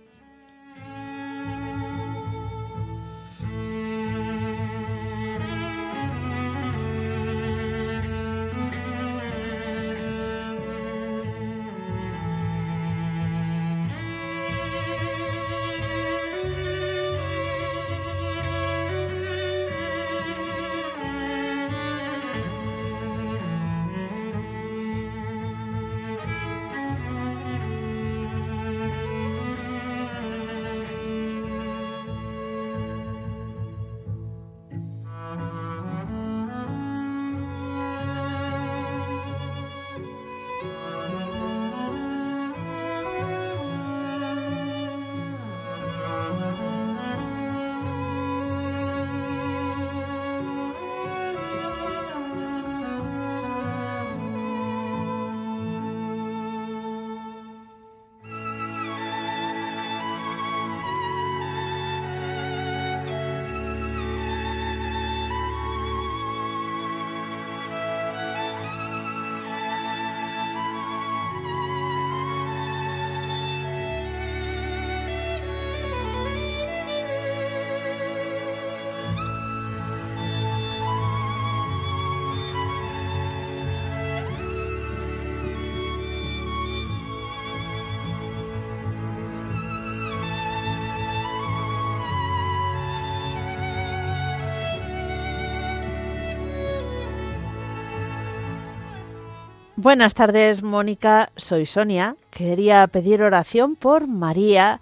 Buenas 99.80 100.16
tardes, 100.16 100.64
Mónica. 100.64 101.30
Soy 101.36 101.68
Sonia. 101.68 102.16
Quería 102.32 102.88
pedir 102.88 103.22
oración 103.22 103.76
por 103.76 104.08
María, 104.08 104.82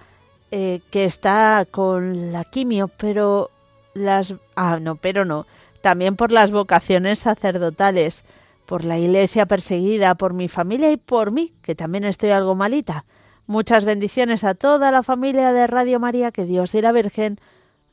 eh, 0.51 0.79
que 0.89 1.03
está 1.03 1.67
con 1.69 2.31
la 2.31 2.45
quimio, 2.45 2.88
pero 2.88 3.51
las. 3.93 4.36
Ah, 4.55 4.79
no, 4.81 4.95
pero 4.95 5.25
no. 5.25 5.47
También 5.81 6.15
por 6.15 6.31
las 6.31 6.51
vocaciones 6.51 7.19
sacerdotales, 7.19 8.23
por 8.65 8.86
la 8.86 8.97
iglesia 8.97 9.45
perseguida, 9.47 10.15
por 10.15 10.34
mi 10.34 10.47
familia 10.47 10.89
y 10.89 10.95
por 10.95 11.29
mí, 11.29 11.51
que 11.62 11.75
también 11.75 12.05
estoy 12.05 12.29
algo 12.29 12.55
malita. 12.55 13.03
Muchas 13.47 13.84
bendiciones 13.84 14.45
a 14.45 14.55
toda 14.55 14.91
la 14.91 15.03
familia 15.03 15.51
de 15.51 15.67
Radio 15.67 15.99
María, 15.99 16.31
que 16.31 16.45
Dios 16.45 16.73
y 16.73 16.81
la 16.81 16.93
Virgen. 16.93 17.41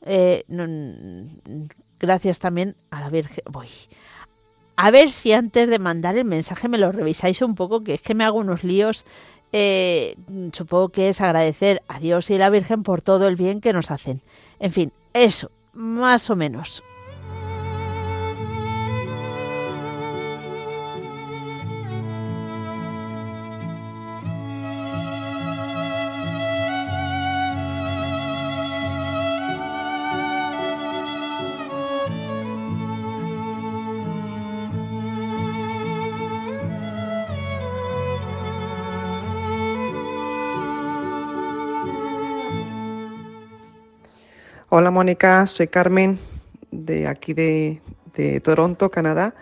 Eh, 0.03 0.45
gracias 1.99 2.39
también 2.39 2.77
a 2.91 3.01
la 3.01 3.09
Virgen. 3.09 3.43
Voy 3.51 3.67
a 4.75 4.91
ver 4.91 5.11
si 5.11 5.33
antes 5.33 5.69
de 5.69 5.79
mandar 5.79 6.17
el 6.17 6.25
mensaje 6.25 6.67
me 6.67 6.77
lo 6.77 6.91
revisáis 6.91 7.41
un 7.41 7.55
poco, 7.55 7.83
que 7.83 7.93
es 7.93 8.01
que 8.01 8.15
me 8.15 8.23
hago 8.23 8.39
unos 8.39 8.63
líos. 8.63 9.05
Eh, 9.51 10.15
supongo 10.51 10.89
que 10.89 11.09
es 11.09 11.21
agradecer 11.21 11.83
a 11.87 11.99
Dios 11.99 12.29
y 12.29 12.35
a 12.35 12.39
la 12.39 12.49
Virgen 12.49 12.81
por 12.83 13.01
todo 13.01 13.27
el 13.27 13.35
bien 13.35 13.61
que 13.61 13.73
nos 13.73 13.91
hacen. 13.91 14.21
En 14.59 14.71
fin, 14.71 14.91
eso, 15.13 15.51
más 15.73 16.29
o 16.29 16.35
menos. 16.35 16.83
Hola 44.75 44.89
Mónica, 44.89 45.45
soy 45.45 45.67
Carmen 45.67 46.17
de 46.71 47.05
aquí 47.05 47.35
de, 47.35 47.79
Toronto, 48.43 48.89
Canadá. 48.89 49.35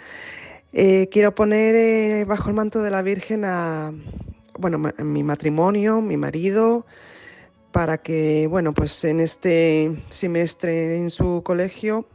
Eh, 0.73 1.07
quiero 1.09 1.33
poner 1.33 1.73
eh, 1.73 2.25
bajo 2.25 2.49
el 2.49 2.55
manto 2.55 2.83
de 2.83 2.91
la 2.91 3.01
Virgen 3.01 3.45
a 3.45 3.93
bueno, 4.59 4.91
mi 4.97 5.23
matrimonio, 5.23 6.01
mi 6.01 6.17
marido, 6.17 6.85
para 7.71 7.99
que, 7.99 8.45
bueno, 8.47 8.73
pues 8.73 9.05
en 9.05 9.21
este 9.21 10.03
semestre 10.09 10.97
en 10.97 11.09
su 11.09 11.43
colegio, 11.45 12.09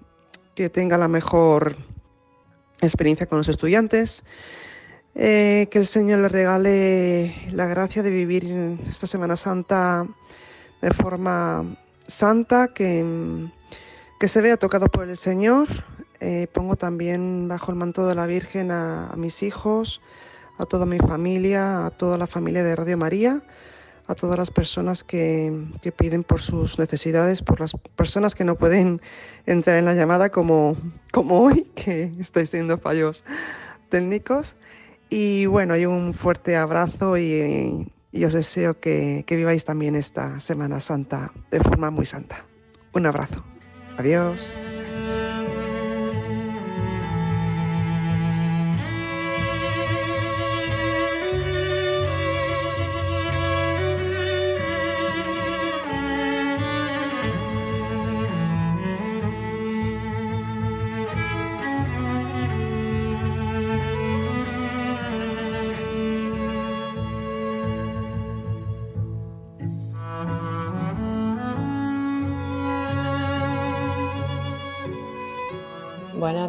que 0.55 0.69
tenga 0.69 0.99
la 0.99 1.09
mejor 1.09 1.75
experiencia 2.83 3.25
con 3.25 3.39
los 3.39 3.49
estudiantes. 3.49 4.25
Eh, 5.15 5.69
que 5.71 5.79
el 5.79 5.87
Señor 5.87 6.19
le 6.19 6.29
regale 6.29 7.35
la 7.51 7.65
gracia 7.65 8.03
de 8.03 8.11
vivir 8.11 8.79
esta 8.87 9.07
Semana 9.07 9.39
Santa 9.39 10.07
de 10.83 10.91
forma 10.91 11.79
santa, 12.07 12.69
que, 12.69 13.49
que 14.19 14.29
se 14.29 14.41
vea 14.41 14.57
tocado 14.57 14.89
por 14.89 15.09
el 15.09 15.17
Señor. 15.17 15.69
Eh, 16.21 16.49
pongo 16.53 16.77
también 16.77 17.47
bajo 17.49 17.71
el 17.71 17.77
manto 17.77 18.07
de 18.07 18.15
la 18.15 18.27
Virgen 18.27 18.71
a, 18.71 19.09
a 19.09 19.17
mis 19.17 19.43
hijos, 19.43 20.01
a 20.59 20.65
toda 20.65 20.87
mi 20.87 20.99
familia, 20.99 21.87
a 21.87 21.91
toda 21.91 22.17
la 22.17 22.27
familia 22.27 22.65
de 22.65 22.75
Radio 22.75 22.97
María, 22.97 23.43
a 24.07 24.15
todas 24.15 24.39
las 24.39 24.51
personas 24.51 25.05
que, 25.05 25.53
que, 25.83 25.93
piden 25.93 26.23
por 26.23 26.41
sus 26.41 26.79
necesidades, 26.79 27.43
por 27.43 27.61
las 27.61 27.73
personas 27.97 28.35
que 28.35 28.45
no 28.45 28.57
pueden 28.57 29.01
entrar 29.45 29.77
en 29.77 29.85
la 29.85 29.95
llamada 29.95 30.31
como, 30.31 30.77
como 31.13 31.43
hoy, 31.43 31.65
que 31.75 32.13
estáis 32.19 32.51
teniendo 32.51 32.79
fallos 32.79 33.25
técnicos. 33.89 34.57
Y 35.09 35.47
bueno, 35.47 35.75
hay 35.75 35.87
un 35.87 36.15
fuerte 36.15 36.57
abrazo 36.57 37.19
y, 37.19 37.87
y 38.17 38.25
os 38.25 38.33
deseo 38.33 38.81
que, 38.81 39.25
que 39.27 39.37
viváis 39.37 39.65
también 39.65 39.95
esta 39.95 40.41
Semana 40.41 40.81
Santa 40.81 41.33
de 41.51 41.61
forma 41.61 41.91
muy 41.91 42.07
santa. 42.07 42.45
Un 42.93 43.07
abrazo. 43.07 43.45
Adiós. 43.99 44.55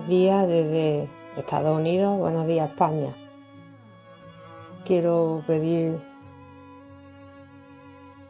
Días 0.08 0.48
desde 0.48 1.10
Estados 1.36 1.78
Unidos, 1.78 2.18
buenos 2.18 2.48
días 2.48 2.70
España. 2.70 3.16
Quiero 4.86 5.44
pedir 5.46 6.00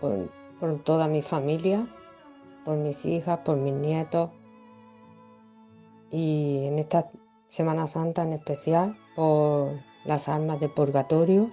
por, 0.02 0.30
por, 0.60 0.80
toda 0.80 1.08
mi 1.08 1.22
familia, 1.22 1.88
por 2.66 2.78
mis 2.78 3.06
hijas, 3.06 3.40
por 3.40 3.58
mis 3.58 3.74
nietos 3.74 4.32
y 6.10 6.66
en 6.66 6.80
esta 6.80 7.10
Semana 7.48 7.88
Santa 7.88 8.24
en 8.24 8.34
especial 8.34 8.98
por 9.16 9.72
las 10.04 10.28
almas 10.28 10.60
de 10.60 10.70
purgatorio 10.70 11.50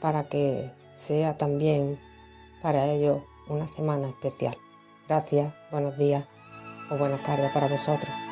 para 0.00 0.28
que 0.28 0.70
sea 0.92 1.36
también 1.36 1.98
para 2.62 2.86
ellos 2.86 3.22
una 3.48 3.66
semana 3.66 4.08
especial. 4.08 4.56
Gracias, 5.08 5.52
buenos 5.72 5.98
días 5.98 6.24
o 6.90 6.96
buenas 6.96 7.22
tardes 7.22 7.50
para 7.52 7.68
vosotros. 7.68 8.29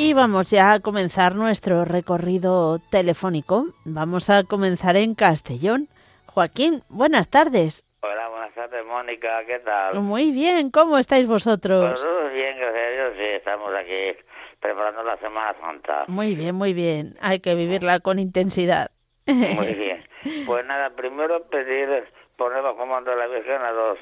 Y 0.00 0.12
vamos 0.12 0.48
ya 0.48 0.74
a 0.74 0.80
comenzar 0.80 1.34
nuestro 1.34 1.84
recorrido 1.84 2.78
telefónico. 2.88 3.64
Vamos 3.84 4.30
a 4.30 4.44
comenzar 4.44 4.94
en 4.94 5.16
Castellón. 5.16 5.88
Joaquín, 6.26 6.82
buenas 6.88 7.28
tardes. 7.28 7.84
Hola, 8.02 8.28
buenas 8.28 8.54
tardes, 8.54 8.86
Mónica, 8.86 9.44
¿qué 9.44 9.58
tal? 9.58 10.00
Muy 10.00 10.30
bien, 10.30 10.70
¿cómo 10.70 10.98
estáis 10.98 11.26
vosotros? 11.26 12.00
Pues 12.00 12.32
bien, 12.32 12.56
gracias 12.58 12.84
a 12.84 12.90
Dios, 12.90 13.14
sí, 13.16 13.24
estamos 13.24 13.74
aquí 13.74 14.24
preparando 14.60 15.02
la 15.02 15.16
Semana 15.16 15.56
Santa. 15.58 16.04
Muy 16.06 16.36
bien, 16.36 16.54
muy 16.54 16.74
bien, 16.74 17.16
hay 17.20 17.40
que 17.40 17.56
vivirla 17.56 17.98
con 17.98 18.20
intensidad. 18.20 18.92
Muy 19.26 19.74
bien. 19.74 20.04
Pues 20.46 20.66
nada, 20.66 20.90
primero 20.90 21.44
pedir 21.48 22.04
poner 22.36 22.62
bajo 22.62 22.86
mando 22.86 23.10
de 23.10 23.16
la 23.16 23.26
Virgen 23.26 23.62
a 23.62 23.72
dos 23.72 23.98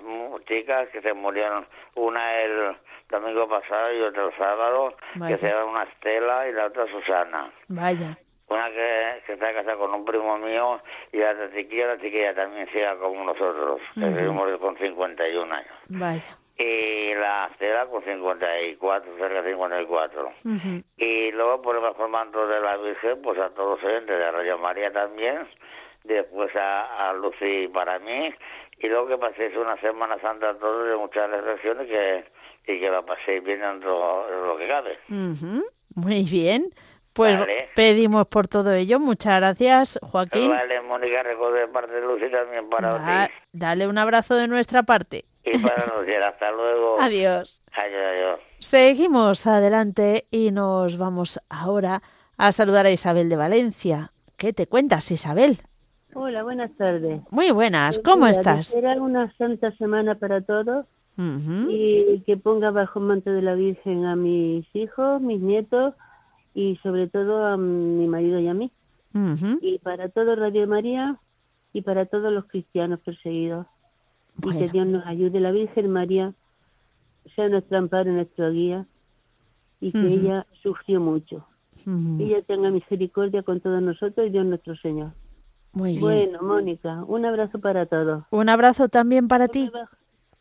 chicas 0.46 0.88
que 0.90 1.00
se 1.00 1.12
murieron, 1.12 1.66
una 1.94 2.42
el 2.42 2.76
domingo 3.08 3.48
pasado 3.48 3.92
y 3.92 4.00
otra 4.02 4.24
el 4.24 4.36
sábado, 4.36 4.94
Vaya. 5.14 5.36
que 5.36 5.40
se 5.40 5.48
llama 5.48 5.64
una 5.70 5.82
Estela 5.84 6.48
y 6.48 6.52
la 6.52 6.66
otra 6.66 6.86
Susana. 6.88 7.50
Vaya. 7.68 8.18
Una 8.48 8.70
que, 8.70 9.22
que 9.26 9.32
está 9.32 9.52
casada 9.52 9.76
con 9.76 9.92
un 9.92 10.04
primo 10.04 10.38
mío 10.38 10.80
y 11.12 11.18
la 11.18 11.30
otra 11.32 11.50
chiquilla, 11.52 11.88
la 11.88 11.98
chiquilla 12.00 12.34
también 12.34 12.68
siga 12.70 12.96
como 12.96 13.24
nosotros, 13.24 13.80
que 13.94 14.00
uh 14.00 14.04
-huh. 14.04 14.14
se 14.14 14.28
murió 14.28 14.58
con 14.60 14.76
51 14.76 15.52
años. 15.54 15.74
Vaya. 15.88 16.22
Y 16.58 17.12
la 17.14 17.48
Estela 17.52 17.86
con 17.86 18.02
54, 18.04 19.16
cerca 19.18 19.42
de 19.42 19.50
54. 19.50 20.22
Uh 20.26 20.48
-huh. 20.48 20.84
Y 20.96 21.32
luego 21.32 21.60
por 21.60 21.76
el 21.76 22.08
manto 22.08 22.46
de 22.46 22.60
la 22.60 22.76
Virgen, 22.76 23.20
pues 23.20 23.38
a 23.38 23.50
todos 23.50 23.80
los 23.80 23.84
oyentes 23.90 24.16
de 24.16 24.30
Radio 24.30 24.58
María 24.58 24.90
también, 24.92 25.46
después 26.04 26.54
a, 26.56 27.08
a 27.10 27.12
Lucy 27.14 27.68
para 27.68 27.98
mí, 27.98 28.32
y 28.78 28.88
luego 28.88 29.08
que 29.08 29.18
paséis 29.18 29.56
una 29.56 29.76
Semana 29.78 30.18
Santa 30.20 30.50
a 30.50 30.54
todos 30.54 30.88
de 30.88 30.96
muchas 30.96 31.28
reflexiones 31.30 31.88
que 31.88 32.24
y 32.66 32.80
que 32.80 32.90
la 32.90 33.02
paséis 33.02 33.42
bien 33.44 33.62
en 33.62 33.80
lo, 33.80 34.28
en 34.32 34.48
lo 34.48 34.56
que 34.56 34.68
cabe. 34.68 34.98
Uh 35.08 35.32
-huh. 35.32 35.62
Muy 35.94 36.24
bien. 36.24 36.70
Pues 37.12 37.38
vale. 37.38 37.70
pedimos 37.74 38.26
por 38.26 38.46
todo 38.46 38.72
ello. 38.72 39.00
Muchas 39.00 39.36
gracias, 39.40 39.98
Joaquín. 40.02 40.50
Vale, 40.50 40.82
Mónica, 40.82 41.22
recuerdo 41.22 41.54
de 41.56 41.68
parte 41.68 41.92
de 41.94 42.02
Lucy 42.02 42.30
también 42.30 42.68
para 42.68 42.90
da. 42.90 43.30
Dale 43.52 43.88
un 43.88 43.96
abrazo 43.96 44.34
de 44.34 44.46
nuestra 44.48 44.82
parte. 44.82 45.24
Y 45.42 45.56
para 45.58 45.86
nosotros, 45.86 46.16
hasta 46.28 46.50
luego. 46.50 46.96
Adiós. 47.00 47.62
Adiós, 47.72 48.02
adiós. 48.12 48.40
Seguimos 48.58 49.46
adelante 49.46 50.26
y 50.30 50.50
nos 50.50 50.98
vamos 50.98 51.40
ahora 51.48 52.02
a 52.36 52.52
saludar 52.52 52.84
a 52.84 52.90
Isabel 52.90 53.30
de 53.30 53.36
Valencia. 53.36 54.12
¿Qué 54.36 54.52
te 54.52 54.66
cuentas, 54.66 55.10
Isabel? 55.10 55.60
Hola, 56.14 56.42
buenas 56.42 56.70
tardes. 56.76 57.20
Muy 57.30 57.50
buenas, 57.50 57.98
¿cómo 57.98 58.26
Pues 58.26 58.38
mira, 58.38 58.58
estás? 58.58 58.74
Era 58.74 58.92
una 59.00 59.32
santa 59.36 59.70
semana 59.72 60.16
para 60.16 60.42
todos 60.42 60.84
Uh 61.18 61.22
-huh. 61.22 61.66
y 61.70 62.20
que 62.26 62.36
ponga 62.36 62.70
bajo 62.70 62.98
el 62.98 63.06
manto 63.06 63.30
de 63.30 63.40
la 63.40 63.54
Virgen 63.54 64.04
a 64.04 64.16
mis 64.16 64.66
hijos, 64.74 65.22
mis 65.22 65.40
nietos 65.40 65.94
y 66.54 66.76
sobre 66.82 67.08
todo 67.08 67.46
a 67.46 67.56
mi 67.56 68.06
marido 68.06 68.38
y 68.38 68.48
a 68.48 68.54
mí. 68.54 68.70
Uh 69.14 69.18
-huh. 69.18 69.58
Y 69.62 69.78
para 69.78 70.10
todo 70.10 70.36
Radio 70.36 70.66
María 70.66 71.18
y 71.72 71.82
para 71.82 72.06
todos 72.06 72.32
los 72.32 72.44
cristianos 72.46 73.00
perseguidos. 73.00 73.66
Bueno. 74.36 74.60
Y 74.60 74.62
que 74.62 74.72
Dios 74.72 74.86
nos 74.86 75.06
ayude, 75.06 75.40
la 75.40 75.52
Virgen 75.52 75.90
María 75.90 76.34
sea 77.34 77.48
nuestro 77.48 77.78
amparo, 77.78 78.12
nuestra 78.12 78.50
guía 78.50 78.86
y 79.80 79.92
que 79.92 80.06
ella 80.06 80.46
sufrió 80.62 81.00
mucho. 81.00 81.46
Ella 82.18 82.42
tenga 82.42 82.70
misericordia 82.70 83.42
con 83.42 83.60
todos 83.60 83.82
nosotros 83.82 84.26
y 84.26 84.30
Dios 84.30 84.46
nuestro 84.46 84.76
Señor. 84.76 85.12
Muy 85.72 85.90
bien. 85.90 86.00
Bueno, 86.00 86.42
Mónica, 86.42 87.04
un 87.04 87.26
abrazo 87.26 87.60
para 87.60 87.86
todos. 87.86 88.24
Un 88.30 88.48
abrazo 88.48 88.88
también 88.88 89.28
para 89.28 89.48
ti. 89.48 89.70
Bajo, 89.72 89.94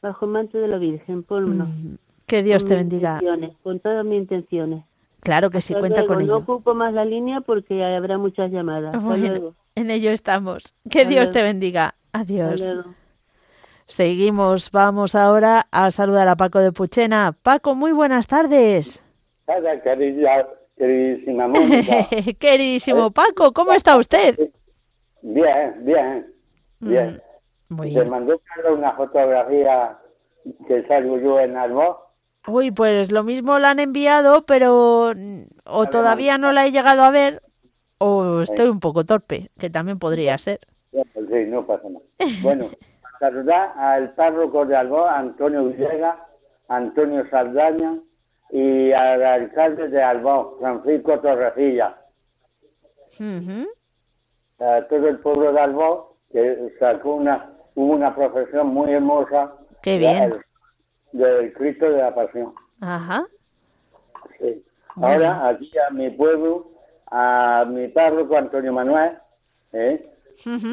bajo 0.05 0.25
el 0.25 0.31
manto 0.31 0.57
de 0.57 0.67
la 0.67 0.77
Virgen, 0.77 1.23
ponnos. 1.23 1.67
Mm, 1.67 1.95
Que 2.25 2.43
Dios 2.43 2.63
con 2.63 2.69
te 2.69 2.75
bendiga. 2.75 3.21
Con 3.63 3.79
todas 3.79 4.05
mis 4.05 4.19
intenciones. 4.19 4.83
Claro 5.19 5.49
que 5.49 5.59
sí, 5.61 5.73
Hasta 5.73 5.79
cuenta 5.81 6.01
luego. 6.01 6.13
con 6.13 6.17
No 6.27 6.33
ello. 6.35 6.37
ocupo 6.43 6.75
más 6.75 6.93
la 6.93 7.03
línea 7.05 7.41
porque 7.41 7.83
habrá 7.83 8.17
muchas 8.17 8.51
llamadas. 8.51 8.95
Hasta 8.95 9.07
Bueno, 9.07 9.27
luego. 9.27 9.55
en 9.75 9.89
ello 9.89 10.11
estamos. 10.11 10.75
Que 10.89 10.99
Hasta 10.99 11.09
Dios 11.09 11.19
luego. 11.29 11.31
te 11.33 11.43
bendiga. 11.43 11.95
Adiós. 12.13 12.73
Seguimos. 13.87 14.71
Vamos 14.71 15.15
ahora 15.15 15.67
a 15.71 15.91
saludar 15.91 16.27
a 16.27 16.35
Paco 16.35 16.59
de 16.59 16.71
Puchena. 16.71 17.35
Paco, 17.41 17.75
muy 17.75 17.91
buenas 17.91 18.27
tardes. 18.27 19.01
Hola, 19.47 19.81
querida, 19.81 20.47
queridísima 20.77 21.47
Mónica. 21.47 22.07
Queridísimo 22.39 23.11
Paco, 23.11 23.51
¿cómo 23.53 23.73
está 23.73 23.95
usted? 23.97 24.37
Bien, 25.21 25.75
bien, 25.83 26.25
bien. 26.79 27.21
Muy 27.75 27.93
Te 27.93 27.99
bien. 27.99 28.09
mandó 28.09 28.39
Carlos 28.39 28.77
una 28.77 28.93
fotografía 28.93 29.97
que 30.67 30.87
salgo 30.87 31.19
yo 31.19 31.39
en 31.39 31.57
Albo. 31.57 32.05
Uy, 32.47 32.71
pues 32.71 33.11
lo 33.11 33.23
mismo 33.23 33.59
la 33.59 33.71
han 33.71 33.79
enviado, 33.79 34.45
pero 34.45 35.11
o 35.65 35.85
todavía 35.87 36.37
no 36.37 36.51
la 36.51 36.65
he 36.65 36.71
llegado 36.71 37.03
a 37.03 37.09
ver 37.09 37.41
o 37.97 38.41
estoy 38.41 38.67
un 38.67 38.79
poco 38.79 39.03
torpe, 39.03 39.49
que 39.57 39.69
también 39.69 39.99
podría 39.99 40.37
ser. 40.37 40.59
pues 40.91 41.07
Sí, 41.31 41.45
no 41.47 41.65
pasa 41.65 41.87
nada. 41.89 42.05
Bueno, 42.41 42.69
saludar 43.19 43.73
al 43.77 44.13
párroco 44.13 44.65
de 44.65 44.75
Albo, 44.75 45.07
Antonio 45.07 45.65
Villegas, 45.65 46.17
Antonio 46.67 47.27
Saldaña 47.29 47.99
y 48.51 48.91
al 48.91 49.23
alcalde 49.23 49.87
de 49.89 50.03
Albo, 50.03 50.57
Francisco 50.59 51.19
Torrecilla. 51.19 51.97
Ujú. 53.19 53.67
A 54.59 54.81
todo 54.87 55.07
el 55.07 55.19
pueblo 55.19 55.51
de 55.51 55.59
Albo, 55.59 56.17
que 56.31 56.73
sacó 56.79 57.15
una, 57.15 57.54
hubo 57.75 57.93
una 57.93 58.15
profesión 58.15 58.67
muy 58.67 58.91
hermosa. 58.91 59.53
Qué 59.81 59.97
bien. 59.97 60.29
Del, 60.29 60.41
del 61.13 61.53
Cristo 61.53 61.89
de 61.89 61.97
la 61.97 62.15
Pasión. 62.15 62.53
Ajá. 62.81 63.25
Sí. 64.39 64.63
Ahora, 64.95 65.49
aquí 65.49 65.71
a 65.77 65.91
mi 65.91 66.09
pueblo, 66.09 66.71
a 67.11 67.65
mi 67.67 67.87
párroco 67.89 68.37
Antonio 68.37 68.73
Manuel, 68.73 69.17
¿eh? 69.73 70.01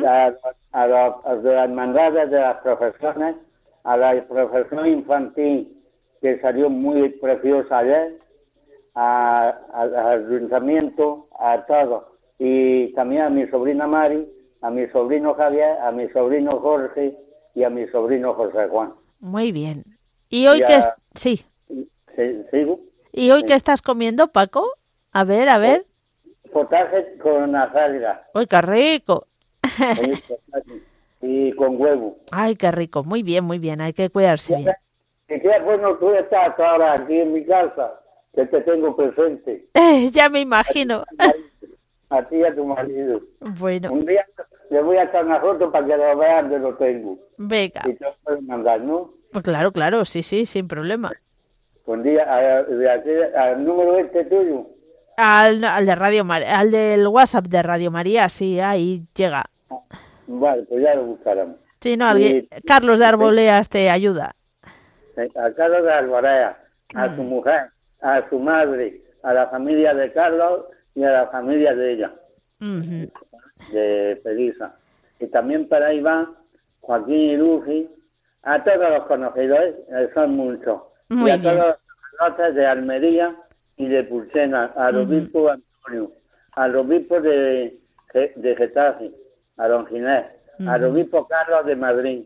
a, 0.07 0.33
a, 0.73 0.87
las 0.87 1.45
hermandades 1.45 2.31
de 2.31 2.41
las 2.41 2.59
profesiones, 2.59 3.37
a 3.85 3.97
la 3.97 4.25
profesión 4.27 4.87
infantil 4.87 5.77
que 6.21 6.41
salió 6.41 6.71
muy 6.71 7.09
preciosa 7.11 7.79
ayer, 7.79 8.19
al 8.95 9.97
ayuntamiento, 9.97 11.27
a 11.39 11.65
todos, 11.67 12.05
y 12.39 12.93
también 12.95 13.23
a 13.23 13.31
mi 13.31 13.47
sobrina 13.49 13.87
Mari, 13.87 14.29
a 14.63 14.71
mi 14.71 14.87
sobrino 14.89 15.35
Javier, 15.35 15.79
a 15.81 15.91
mi 15.91 16.09
sobrino 16.11 16.59
Jorge 16.61 17.17
y 17.55 17.65
a 17.65 17.71
mi 17.71 17.87
sobrino 17.89 18.33
José 18.35 18.69
Juan. 18.69 18.95
Muy 19.21 19.53
bien. 19.53 19.85
¿Y 20.29 20.47
hoy 20.47 20.63
qué? 20.67 20.79
Sí. 21.15 21.45
¿Sigo? 22.51 22.81
¿Y 23.13 23.31
hoy 23.31 23.43
qué 23.45 23.55
estás 23.55 23.83
comiendo, 23.83 24.29
Paco? 24.29 24.67
A 25.13 25.25
ver, 25.25 25.49
a 25.49 25.59
ver. 25.59 25.85
Potaje 26.53 27.19
con 27.19 27.55
azalga. 27.55 28.27
¡Uy, 28.35 28.47
qué 28.47 28.61
rico! 28.63 29.27
y 31.23 31.53
con 31.53 31.81
huevo. 31.81 32.19
Ay, 32.31 32.57
qué 32.57 32.71
rico. 32.71 33.05
Muy 33.05 33.23
bien, 33.23 33.45
muy 33.45 33.59
bien. 33.59 33.81
Hay 33.81 33.93
que 33.93 34.11
cuidarse 34.11 34.57
bien. 34.57 34.73
Y 35.29 35.41
qué 35.41 35.61
bueno 35.65 35.97
tú 35.97 36.13
estás 36.13 36.59
ahora 36.59 36.95
aquí 36.95 37.21
en 37.21 37.33
mi 37.33 37.45
casa, 37.45 38.01
que 38.35 38.47
te 38.47 38.61
tengo 38.63 38.95
presente. 38.95 39.67
Ya 40.13 40.29
me 40.29 40.41
imagino. 40.41 41.05
A 42.13 42.23
ti 42.29 42.37
y 42.37 42.45
a 42.45 42.55
tu 42.55 42.67
marido. 42.67 43.23
Bueno. 43.41 43.91
Un 43.91 44.05
día 44.05 44.27
le 44.69 44.83
voy 44.83 44.99
a 44.99 45.05
echar 45.05 45.25
una 45.25 45.41
foto 45.41 45.73
para 45.73 45.87
que 45.87 45.97
lo 45.97 46.19
vean 46.19 46.51
de 46.51 46.59
lo 46.59 46.75
tengo. 46.77 47.19
Venga. 47.39 47.81
Y 47.87 47.95
te 47.95 48.05
lo 48.05 48.15
puedo 48.23 48.43
mandar, 48.43 48.81
¿no? 48.83 49.11
Pues 49.33 49.43
claro, 49.43 49.73
claro, 49.73 50.05
sí, 50.05 50.23
sí, 50.23 50.45
sin 50.45 50.69
problema. 50.69 51.11
Un 51.87 52.03
día, 52.03 52.25
al 53.35 53.65
número 53.65 53.97
este 53.97 54.27
tuyo. 54.27 54.67
Al, 55.17 55.65
al 55.65 55.87
de 55.87 55.95
Radio 55.95 56.25
al 56.29 56.71
del 56.71 57.07
WhatsApp 57.09 57.47
de 57.47 57.63
Radio 57.63 57.91
María, 57.91 58.29
sí, 58.29 58.61
ahí 58.61 59.07
llega. 59.15 59.45
Vale, 60.27 60.65
pues 60.65 60.83
ya 60.83 60.95
lo 60.95 61.05
buscaremos. 61.05 61.57
Sí, 61.81 61.97
no, 61.97 62.09
alguien, 62.09 62.47
Carlos 62.67 62.99
de 62.99 63.07
Arboleas 63.07 63.69
te 63.71 63.89
ayuda. 63.89 64.35
A 65.17 65.51
Carlos 65.53 65.83
de 65.83 65.93
Arboleas, 65.93 66.57
a 66.95 67.17
su 67.17 67.23
mujer, 67.23 67.71
a 68.03 68.29
su 68.29 68.39
madre, 68.39 69.01
a 69.23 69.33
la 69.33 69.49
familia 69.49 69.95
de 69.95 70.13
Carlos 70.13 70.67
y 70.95 71.05
a 71.05 71.11
la 71.11 71.27
familia 71.29 71.75
de 71.75 71.93
ella, 71.93 72.13
de 73.73 74.21
Felisa. 74.23 74.77
Y 75.21 75.27
también 75.29 75.69
para 75.69 75.89
ahí 75.89 76.01
va 76.01 76.31
Joaquín 76.81 77.15
y 77.15 77.37
Lucy, 77.37 77.91
a 78.43 78.63
todos 78.63 78.91
los 78.91 79.07
conocedores, 79.07 79.75
eh, 79.89 80.11
son 80.15 80.37
muchos. 80.37 80.83
y 81.09 81.31
a 81.31 81.41
todos 81.41 81.77
los 82.21 82.55
de 82.55 82.67
Almería 82.67 83.37
y 83.77 83.87
de 83.89 84.05
Pulsena, 84.05 84.73
al 84.77 84.97
obispo 84.97 85.49
Antonio, 85.51 86.13
al 86.53 86.77
obispo 86.77 87.21
de, 87.21 87.79
de 88.13 88.57
Getafe, 88.57 89.11
a 89.57 89.69
don 89.69 89.87
Ginés, 89.87 90.27
al 90.67 90.85
obispo 90.85 91.27
Carlos 91.27 91.67
de 91.67 91.77
Madrid, 91.77 92.25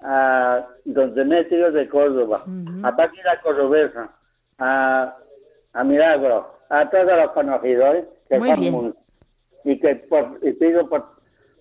a 0.00 0.66
don 0.84 1.14
Demetrio 1.14 1.70
de 1.70 1.88
Córdoba, 1.88 2.44
a 2.82 2.96
Páquila 2.96 3.40
Cordobesa, 3.42 4.10
a, 4.58 5.16
a 5.72 5.84
Milagro, 5.84 6.54
a 6.72 6.88
todos 6.88 7.06
los 7.06 7.30
conocidos, 7.32 7.96
que 8.28 8.38
son 8.38 8.60
muchos. 8.60 8.94
Y 9.64 9.78
que 9.78 10.04
y 10.42 10.52
pido 10.54 10.88
por, 10.88 11.04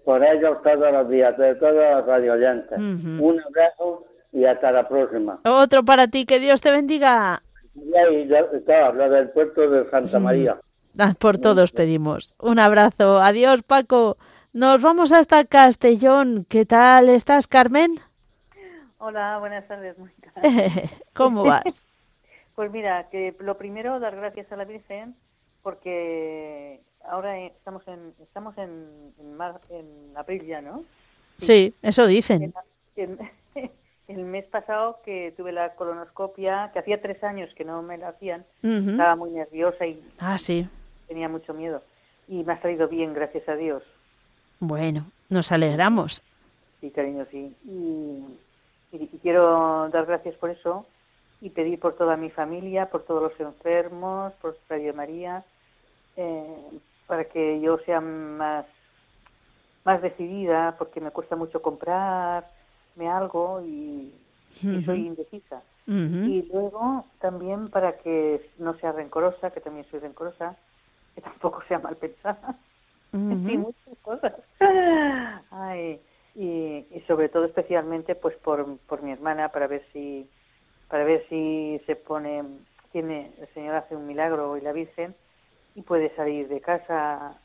por 0.06 0.24
ellos 0.24 0.58
todos 0.64 0.92
los 0.92 1.10
días, 1.10 1.38
de 1.38 1.54
todos 1.56 1.76
los 1.76 2.06
radioyentes. 2.06 2.80
Un 2.80 3.40
abrazo 3.42 4.06
y 4.32 4.46
hasta 4.46 4.72
la 4.72 4.88
próxima. 4.88 5.38
Otro 5.44 5.84
para 5.84 6.08
ti, 6.08 6.26
que 6.26 6.40
Dios 6.40 6.62
te 6.62 6.72
bendiga. 6.72 7.44
Y 7.76 8.26
lo 8.26 9.10
del 9.10 9.30
puerto 9.32 9.70
de 9.70 9.90
Santa 9.92 10.20
María. 10.20 10.58
Ah, 10.98 11.14
por 11.18 11.38
todos 11.38 11.72
pedimos. 11.72 12.34
Un 12.40 12.60
abrazo. 12.60 13.20
Adiós, 13.20 13.64
Paco. 13.64 14.18
Nos 14.54 14.82
vamos 14.82 15.12
hasta 15.12 15.46
Castellón. 15.46 16.46
¿Qué 16.50 16.66
tal 16.66 17.10
estás, 17.10 17.48
Carmen? 17.48 18.00
Hola, 18.98 19.38
buenas 19.40 19.68
tardes, 19.68 19.98
Mónica. 19.98 20.34
¿Cómo 21.14 21.44
vas? 21.44 21.86
Pues 22.62 22.72
mira, 22.72 23.10
que 23.10 23.36
lo 23.40 23.58
primero, 23.58 24.00
dar 24.00 24.16
gracias 24.16 24.52
a 24.52 24.56
la 24.56 24.66
Virgen, 24.66 25.16
porque 25.64 26.80
ahora 27.04 27.40
estamos 27.40 27.82
en 27.88 28.14
estamos 28.22 28.56
en, 28.60 29.16
en, 29.18 30.16
abril 30.16 30.46
ya, 30.46 30.62
¿no? 30.62 30.84
Sí, 31.38 31.74
eso 31.82 32.06
dicen. 32.06 32.54
el 32.96 34.26
mes 34.26 34.46
pasado 34.46 35.00
que 35.04 35.34
tuve 35.36 35.52
la 35.54 35.74
colonoscopia, 35.74 36.70
que 36.72 36.78
hacía 36.78 37.02
tres 37.02 37.24
años 37.24 37.50
que 37.56 37.66
no 37.66 37.82
me 37.82 37.98
la 37.98 38.10
hacían, 38.10 38.46
estaba 38.62 39.16
muy 39.16 39.32
nerviosa 39.32 39.88
y 39.88 40.00
ah, 40.20 40.38
sí. 40.38 40.70
tenía 41.08 41.30
mucho 41.30 41.56
miedo. 41.56 41.82
Y 42.28 42.44
me 42.44 42.54
ha 42.54 42.62
salido 42.62 42.88
bien, 42.88 43.16
gracias 43.16 43.50
a 43.50 43.56
Dios. 43.56 43.82
Bueno, 44.60 45.06
nos 45.30 45.52
alegramos. 45.52 46.22
Sí, 46.80 46.92
cariño, 46.92 47.26
sí. 47.32 47.56
Y, 47.66 49.08
quiero 49.24 49.90
dar 49.90 50.06
gracias 50.06 50.36
por 50.36 50.52
eso 50.52 50.86
y 51.42 51.50
pedir 51.50 51.80
por 51.80 51.96
toda 51.96 52.16
mi 52.16 52.30
familia, 52.30 52.90
por 52.90 53.04
todos 53.04 53.24
los 53.24 53.40
enfermos, 53.40 54.32
por 54.34 54.56
Radio 54.70 54.94
María, 54.94 55.44
eh, 56.16 56.80
para 57.08 57.26
que 57.26 57.60
yo 57.60 57.80
sea 57.80 58.00
más, 58.00 58.66
más 59.84 60.02
decidida, 60.04 60.76
porque 60.78 61.02
me 61.02 61.10
cuesta 61.10 61.36
mucho 61.36 61.62
comprarme 61.62 63.10
algo 63.10 63.62
y, 63.66 64.14
soy 64.86 65.08
indecisa. 65.08 65.64
Y 65.88 66.48
luego 66.54 67.06
también 67.20 67.70
para 67.70 67.98
que 67.98 68.50
no 68.60 68.76
sea 68.76 68.92
rencorosa, 68.92 69.50
que 69.50 69.60
también 69.60 69.86
soy 69.90 70.00
rencorosa, 70.00 70.56
que 71.16 71.22
tampoco 71.22 71.64
sea 71.68 71.80
mal 71.80 71.98
pensada. 71.98 72.56
Sí, 73.12 73.58
muchas 73.58 73.98
cosas. 74.04 74.34
Ay, 75.50 76.00
y, 76.36 76.86
y, 76.92 77.04
sobre 77.08 77.28
todo 77.28 77.44
especialmente 77.44 78.16
pues 78.16 78.38
por, 78.38 78.78
por 78.88 79.02
mi 79.02 79.12
hermana 79.12 79.50
para 79.50 79.68
ver 79.68 79.84
si 79.92 80.30
para 80.92 81.06
ver 81.06 81.26
si 81.30 81.82
se 81.86 81.96
pone 81.96 82.44
tiene 82.92 83.32
el 83.40 83.48
Señor 83.54 83.76
hace 83.76 83.96
un 83.96 84.06
milagro 84.06 84.58
y 84.58 84.62
la 84.62 84.74
Virgen 84.74 85.16
y 85.74 85.82
puede 85.84 86.14
salir 86.18 86.50
de 86.50 86.60
casa 86.60 87.40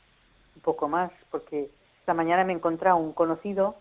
un 0.57 0.61
poco 0.61 0.89
más 0.89 1.11
porque 1.31 1.69
esta 2.01 2.13
mañana 2.13 2.43
me 2.43 2.51
he 2.51 2.57
encontrado 2.57 2.97
un 2.97 3.13
conocido 3.13 3.75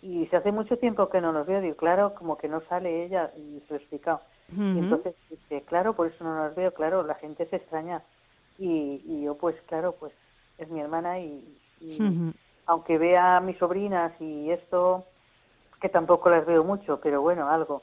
y 0.00 0.26
se 0.26 0.36
hace 0.36 0.52
mucho 0.52 0.78
tiempo 0.78 1.08
que 1.08 1.20
no 1.20 1.32
nos 1.32 1.48
veo. 1.48 1.60
Digo 1.60 1.74
claro 1.74 2.14
como 2.14 2.38
que 2.38 2.46
no 2.46 2.60
sale 2.68 3.04
ella 3.04 3.32
y 3.36 3.60
se 3.66 3.70
lo 3.70 3.74
he 3.74 3.78
explicado. 3.80 4.20
Y 4.56 4.78
entonces 4.78 5.14
dice 5.28 5.62
claro 5.62 5.94
por 5.94 6.06
eso 6.06 6.22
no 6.22 6.36
nos 6.36 6.54
veo 6.54 6.72
claro 6.72 7.02
la 7.02 7.16
gente 7.16 7.44
se 7.46 7.56
extraña. 7.56 8.02
Y, 8.56 9.02
y 9.04 9.22
yo 9.24 9.34
pues 9.34 9.56
claro 9.66 9.96
pues 9.98 10.12
es 10.58 10.68
mi 10.68 10.80
hermana 10.80 11.18
y, 11.18 11.44
aunque 12.66 12.98
vea 12.98 13.38
a 13.38 13.40
mis 13.40 13.58
sobrinas 13.58 14.12
y 14.20 14.50
esto, 14.50 15.04
que 15.80 15.88
tampoco 15.88 16.30
las 16.30 16.46
veo 16.46 16.62
mucho, 16.62 17.00
pero 17.00 17.20
bueno, 17.20 17.48
algo. 17.48 17.82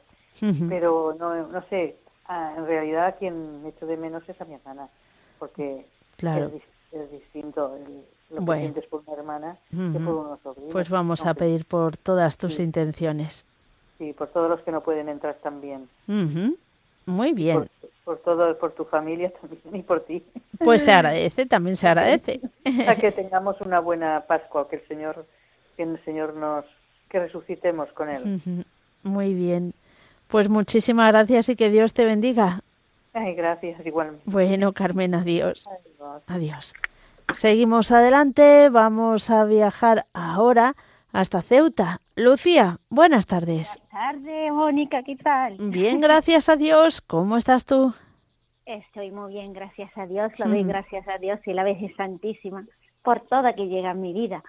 Pero 0.70 1.16
no, 1.18 1.48
no 1.48 1.62
sé, 1.70 1.96
ah, 2.28 2.54
en 2.58 2.66
realidad 2.66 3.16
quien 3.18 3.64
echo 3.66 3.86
de 3.86 3.98
menos 3.98 4.28
es 4.28 4.40
a 4.40 4.46
mi 4.46 4.56
hermana, 4.56 4.88
porque 5.40 5.86
claro. 6.18 6.52
es, 6.92 7.12
distinto 7.12 7.78
lo 8.30 8.46
que 8.46 8.60
sientes 8.60 8.86
por 8.88 9.04
una 9.06 9.18
hermana 9.18 9.58
que 9.70 10.00
por 10.00 10.16
unos 10.16 10.40
sobrinos. 10.42 10.72
Pues 10.72 10.90
vamos 10.90 11.26
a 11.26 11.34
pedir 11.34 11.66
por 11.66 11.98
todas 11.98 12.38
tus 12.38 12.60
intenciones. 12.60 13.46
Sí, 13.98 14.14
por 14.14 14.30
todos 14.30 14.50
los 14.50 14.62
que 14.62 14.72
no 14.72 14.82
pueden 14.82 15.10
entrar 15.10 15.36
también. 15.36 15.90
Muy 17.06 17.34
bien. 17.34 17.70
Por, 18.04 18.18
todo, 18.20 18.58
por 18.58 18.72
tu 18.74 18.86
familia 18.86 19.32
también 19.42 19.76
y 19.76 19.82
por 19.82 20.02
ti. 20.02 20.24
Pues 20.60 20.84
se 20.84 20.92
agradece, 20.92 21.46
también 21.46 21.76
se 21.76 21.88
agradece. 21.88 22.40
A 22.88 22.96
que 22.96 23.12
tengamos 23.12 23.60
una 23.62 23.80
buena 23.80 24.26
Pascua, 24.28 24.70
que 24.70 24.78
el 24.78 24.88
Señor, 24.88 25.26
que 25.76 25.84
el 25.84 26.04
Señor 26.06 26.34
nos, 26.36 26.66
que 27.10 27.20
resucitemos 27.20 27.92
con 27.94 28.10
Él. 28.10 28.40
Muy 29.04 29.34
bien. 29.34 29.74
Pues 30.28 30.50
muchísimas 30.50 31.12
gracias 31.12 31.50
y 31.50 31.56
que 31.56 31.70
Dios 31.70 31.94
te 31.94 32.06
bendiga. 32.06 32.62
Ay, 33.14 33.34
gracias, 33.36 33.86
igualmente. 33.86 34.24
Bueno, 34.26 34.74
Carmen, 34.74 35.16
adiós. 35.16 35.68
Adiós. 36.28 36.74
Seguimos 37.34 37.92
adelante, 37.92 38.70
vamos 38.70 39.30
a 39.30 39.46
viajar 39.46 40.06
ahora 40.14 40.76
hasta 41.12 41.42
Ceuta. 41.42 42.02
Lucía, 42.16 42.80
buenas 42.90 43.26
tardes. 43.26 43.80
Buenas 43.92 44.22
tardes, 44.22 44.52
Mónica, 44.52 45.04
¿qué 45.04 45.16
tal? 45.16 45.58
Bien, 45.60 46.02
gracias 46.02 46.50
a 46.50 46.56
Dios. 46.56 47.02
¿Cómo 47.02 47.38
estás 47.38 47.66
tú? 47.66 47.94
Estoy 48.66 49.12
muy 49.12 49.34
bien, 49.34 49.54
gracias 49.54 49.96
a 49.98 50.06
Dios. 50.08 50.38
Lo 50.40 50.48
doy 50.48 50.64
gracias 50.64 51.08
a 51.08 51.18
Dios 51.18 51.40
y 51.46 51.54
la 51.54 51.64
Virgen 51.64 51.96
Santísima 51.96 52.66
por 53.04 53.22
toda 53.22 53.54
que 53.54 53.68
llega 53.68 53.92
en 53.92 54.02
mi 54.02 54.14
vida. 54.14 54.44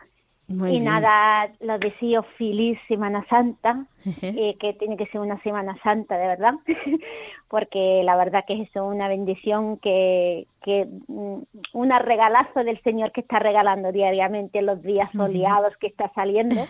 Y 0.48 0.78
nada, 0.78 1.50
lo 1.60 1.76
deseo 1.78 2.22
feliz 2.38 2.78
Semana 2.86 3.26
Santa, 3.28 3.84
eh, 4.22 4.56
que 4.60 4.74
tiene 4.74 4.96
que 4.96 5.06
ser 5.06 5.20
una 5.20 5.42
Semana 5.42 5.76
Santa, 5.82 6.16
de 6.16 6.28
verdad, 6.28 6.54
porque 7.48 8.02
la 8.04 8.16
verdad 8.16 8.44
que 8.46 8.62
es 8.62 8.76
una 8.76 9.08
bendición 9.08 9.76
que, 9.78 10.46
que 10.62 10.86
mm, 11.08 11.38
un 11.72 11.90
regalazo 11.90 12.62
del 12.62 12.80
Señor 12.82 13.10
que 13.10 13.22
está 13.22 13.40
regalando 13.40 13.90
diariamente 13.90 14.62
los 14.62 14.80
días 14.82 15.10
soleados 15.12 15.76
que 15.78 15.88
está 15.88 16.12
saliendo. 16.14 16.64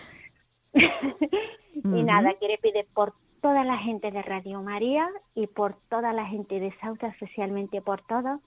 y 0.73 2.03
nada, 2.03 2.33
quiere 2.39 2.57
pedir 2.57 2.87
por 2.95 3.13
toda 3.41 3.63
la 3.63 3.77
gente 3.77 4.09
de 4.09 4.23
Radio 4.23 4.63
María 4.63 5.07
y 5.35 5.45
por 5.45 5.75
toda 5.89 6.13
la 6.13 6.25
gente 6.25 6.59
de 6.59 6.73
Sauta, 6.81 7.07
especialmente 7.07 7.81
por 7.81 8.01
todos, 8.07 8.41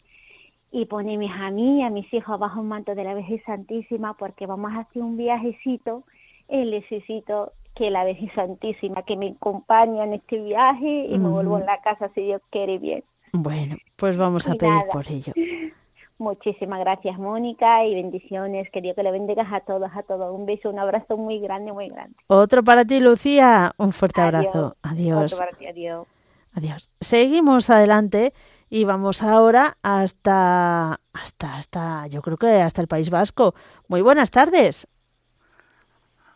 y 0.73 0.87
poneme 0.87 1.29
a 1.33 1.51
mí 1.51 1.81
y 1.81 1.83
a 1.83 1.91
mis 1.91 2.12
hijos 2.12 2.39
bajo 2.39 2.61
un 2.61 2.68
manto 2.68 2.95
de 2.95 3.05
la 3.05 3.14
Virgen 3.14 3.43
Santísima 3.45 4.14
porque 4.14 4.47
vamos 4.47 4.73
a 4.73 4.81
hacer 4.81 5.03
un 5.03 5.16
viajecito 5.16 6.05
y 6.49 6.64
necesito 6.64 7.53
que 7.75 7.91
la 7.91 8.05
Virgen 8.05 8.31
Santísima 8.35 9.03
que 9.03 9.16
me 9.16 9.31
acompañe 9.31 10.03
en 10.03 10.14
este 10.14 10.41
viaje 10.41 11.07
y 11.09 11.18
me 11.18 11.29
vuelvo 11.29 11.59
en 11.59 11.66
la 11.66 11.81
casa 11.81 12.11
si 12.14 12.23
Dios 12.23 12.43
quiere 12.51 12.79
bien. 12.79 13.03
Bueno, 13.33 13.77
pues 13.97 14.16
vamos 14.16 14.49
a 14.49 14.55
pedir 14.55 14.83
por 14.93 15.07
ello. 15.11 15.33
Muchísimas 16.18 16.81
gracias, 16.81 17.18
Mónica, 17.18 17.87
y 17.87 17.95
bendiciones. 17.95 18.71
Que 18.71 18.83
Dios 18.83 18.95
que 18.95 19.03
le 19.03 19.11
bendigas 19.11 19.51
a 19.51 19.61
todos, 19.61 19.91
a 19.95 20.03
todos. 20.03 20.35
Un 20.35 20.45
beso, 20.45 20.68
un 20.68 20.79
abrazo 20.79 21.16
muy 21.16 21.39
grande, 21.39 21.73
muy 21.73 21.89
grande. 21.89 22.14
Otro 22.27 22.62
para 22.62 22.85
ti, 22.85 23.01
Lucía. 23.01 23.73
Un 23.79 23.93
fuerte 23.93 24.21
abrazo. 24.21 24.77
Adiós. 24.83 25.33
Otro 25.33 25.47
para 25.47 25.57
ti, 25.57 25.66
adiós. 25.66 26.07
Adiós. 26.53 26.91
Seguimos 27.01 27.71
adelante 27.71 28.35
y 28.71 28.85
vamos 28.85 29.23
ahora 29.23 29.77
hasta, 29.83 31.01
hasta, 31.12 31.57
hasta, 31.57 32.07
yo 32.07 32.23
creo 32.23 32.37
que 32.37 32.62
hasta 32.62 32.81
el 32.81 32.87
País 32.87 33.11
Vasco. 33.11 33.55
Muy 33.89 34.01
buenas 34.01 34.31
tardes. 34.31 34.89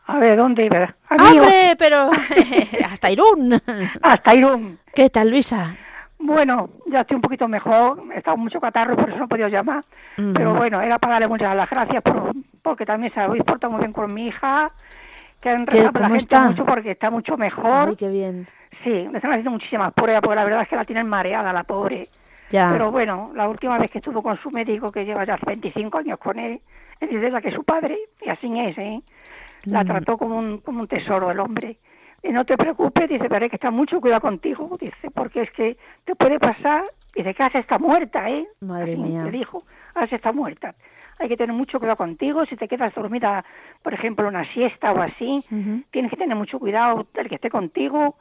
A 0.06 0.18
ver, 0.18 0.36
¿dónde 0.36 0.66
iba? 0.66 0.96
¡Hombre! 1.10 1.76
Pero 1.78 2.10
hasta 2.90 3.10
Irún. 3.10 3.54
Hasta 4.02 4.34
Irún. 4.34 4.78
¿Qué 4.94 5.08
tal, 5.08 5.30
Luisa? 5.30 5.76
Bueno, 6.18 6.70
ya 6.86 7.02
estoy 7.02 7.16
un 7.16 7.20
poquito 7.22 7.46
mejor, 7.48 8.02
he 8.14 8.18
estado 8.18 8.36
mucho 8.36 8.60
catarro, 8.60 8.96
por 8.96 9.08
eso 9.08 9.18
no 9.18 9.24
he 9.24 9.28
podido 9.28 9.48
llamar. 9.48 9.84
Pero 10.16 10.54
bueno, 10.54 10.80
era 10.80 10.98
para 10.98 11.14
darle 11.14 11.28
muchas 11.28 11.54
las 11.54 11.68
gracias 11.68 12.02
por, 12.02 12.32
porque 12.62 12.86
también 12.86 13.12
se 13.12 13.20
habéis 13.20 13.44
portado 13.44 13.70
muy 13.70 13.80
bien 13.80 13.92
con 13.92 14.12
mi 14.12 14.28
hija, 14.28 14.70
que 15.40 15.50
han 15.50 15.66
¿Cómo 15.66 16.14
está? 16.14 16.48
mucho 16.48 16.64
porque 16.64 16.92
está 16.92 17.10
mucho 17.10 17.36
mejor. 17.36 17.88
Ay, 17.88 17.96
qué 17.96 18.08
bien. 18.08 18.46
Sí, 18.82 18.90
me 18.90 19.18
están 19.18 19.32
haciendo 19.32 19.50
muchísimas 19.50 19.92
pruebas, 19.92 20.22
porque 20.22 20.36
la 20.36 20.44
verdad 20.44 20.62
es 20.62 20.68
que 20.68 20.76
la 20.76 20.84
tienen 20.84 21.06
mareada, 21.06 21.52
la 21.52 21.64
pobre. 21.64 22.08
Ya. 22.54 22.70
Pero 22.70 22.92
bueno, 22.92 23.32
la 23.34 23.48
última 23.48 23.78
vez 23.78 23.90
que 23.90 23.98
estuvo 23.98 24.22
con 24.22 24.36
su 24.38 24.48
médico, 24.52 24.92
que 24.92 25.04
lleva 25.04 25.24
ya 25.24 25.36
25 25.44 25.98
años 25.98 26.18
con 26.20 26.38
él, 26.38 26.60
él 27.00 27.08
dice 27.08 27.28
la 27.30 27.40
que 27.40 27.48
es 27.48 27.54
su 27.54 27.64
padre, 27.64 27.98
y 28.24 28.28
así 28.30 28.46
es, 28.60 28.78
¿eh? 28.78 29.02
La 29.64 29.82
Mm. 29.82 29.86
trató 29.86 30.16
como 30.16 30.38
un, 30.38 30.58
como 30.58 30.80
un 30.82 30.86
tesoro 30.86 31.32
el 31.32 31.40
hombre. 31.40 31.78
Y 32.22 32.30
no 32.30 32.44
te 32.44 32.56
preocupes, 32.56 33.08
dice, 33.08 33.28
pero 33.28 33.42
hay 33.42 33.50
que 33.50 33.56
estar 33.56 33.72
mucho 33.72 34.00
cuidado 34.00 34.20
contigo, 34.20 34.76
dice, 34.80 35.10
porque 35.12 35.42
es 35.42 35.50
que 35.50 35.76
te 36.04 36.14
puede 36.14 36.38
pasar, 36.38 36.84
dice 37.14 37.34
que 37.34 37.42
Asa 37.42 37.58
está 37.58 37.78
muerta, 37.78 38.30
¿eh? 38.30 38.46
Madre 38.60 38.92
Así 38.92 39.02
mía. 39.02 39.24
Le 39.24 39.32
dijo, 39.32 39.64
Asa 39.96 40.14
está 40.14 40.30
muerta. 40.32 40.74
Hay 41.18 41.28
que 41.28 41.36
tener 41.36 41.54
mucho 41.56 41.78
cuidado 41.80 41.96
contigo, 41.96 42.46
si 42.46 42.56
te 42.56 42.68
quedas 42.68 42.94
dormida, 42.94 43.44
por 43.82 43.92
ejemplo, 43.94 44.28
una 44.28 44.44
siesta 44.52 44.92
o 44.92 45.00
así, 45.02 45.42
tienes 45.90 46.10
que 46.10 46.16
tener 46.16 46.36
mucho 46.36 46.58
cuidado 46.60 47.06
del 47.14 47.28
que 47.28 47.34
esté 47.34 47.50
contigo, 47.50 48.16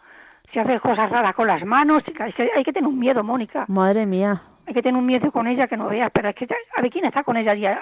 si 0.53 0.59
haces 0.59 0.79
cosas 0.81 1.09
raras 1.09 1.33
con 1.35 1.47
las 1.47 1.65
manos, 1.65 2.03
hay 2.19 2.31
que, 2.33 2.49
hay 2.55 2.63
que 2.63 2.71
tener 2.71 2.87
un 2.87 2.99
miedo, 2.99 3.23
Mónica. 3.23 3.65
Madre 3.67 4.05
mía. 4.05 4.41
Hay 4.67 4.73
que 4.73 4.81
tener 4.81 4.97
un 4.97 5.05
miedo 5.05 5.31
con 5.31 5.47
ella 5.47 5.67
que 5.67 5.75
no 5.75 5.87
veas, 5.89 6.11
pero 6.13 6.29
es 6.29 6.35
que 6.35 6.47
a 6.77 6.81
ver 6.81 6.91
quién 6.91 7.05
está 7.05 7.23
con 7.23 7.35
ella 7.35 7.53
ya 7.55 7.81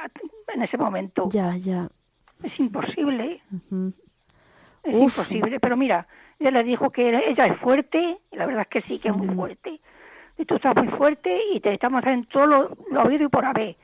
en 0.53 0.63
ese 0.63 0.77
momento. 0.77 1.29
Ya, 1.31 1.55
ya. 1.57 1.89
Es 2.41 2.59
imposible, 2.59 3.41
Ujú. 3.51 3.93
es 4.83 4.95
Uf. 4.95 5.01
imposible. 5.17 5.59
Pero 5.59 5.77
mira, 5.77 6.07
ella 6.39 6.51
le 6.51 6.63
dijo 6.63 6.89
que 6.89 7.09
ella 7.29 7.45
es 7.45 7.57
fuerte, 7.59 8.17
y 8.31 8.35
la 8.35 8.45
verdad 8.47 8.63
es 8.63 8.67
que 8.69 8.81
sí, 8.81 8.99
que 8.99 9.09
es 9.09 9.15
muy 9.15 9.27
fuerte. 9.35 9.79
Y 10.37 10.45
tú 10.45 10.55
estás 10.55 10.75
muy 10.75 10.87
fuerte 10.87 11.39
y 11.53 11.59
te 11.59 11.73
estamos 11.73 12.01
haciendo 12.01 12.27
todo 12.29 12.45
lo, 12.47 12.77
lo 12.89 13.03
oído 13.03 13.25
y 13.25 13.27
por 13.27 13.45
haber. 13.45 13.75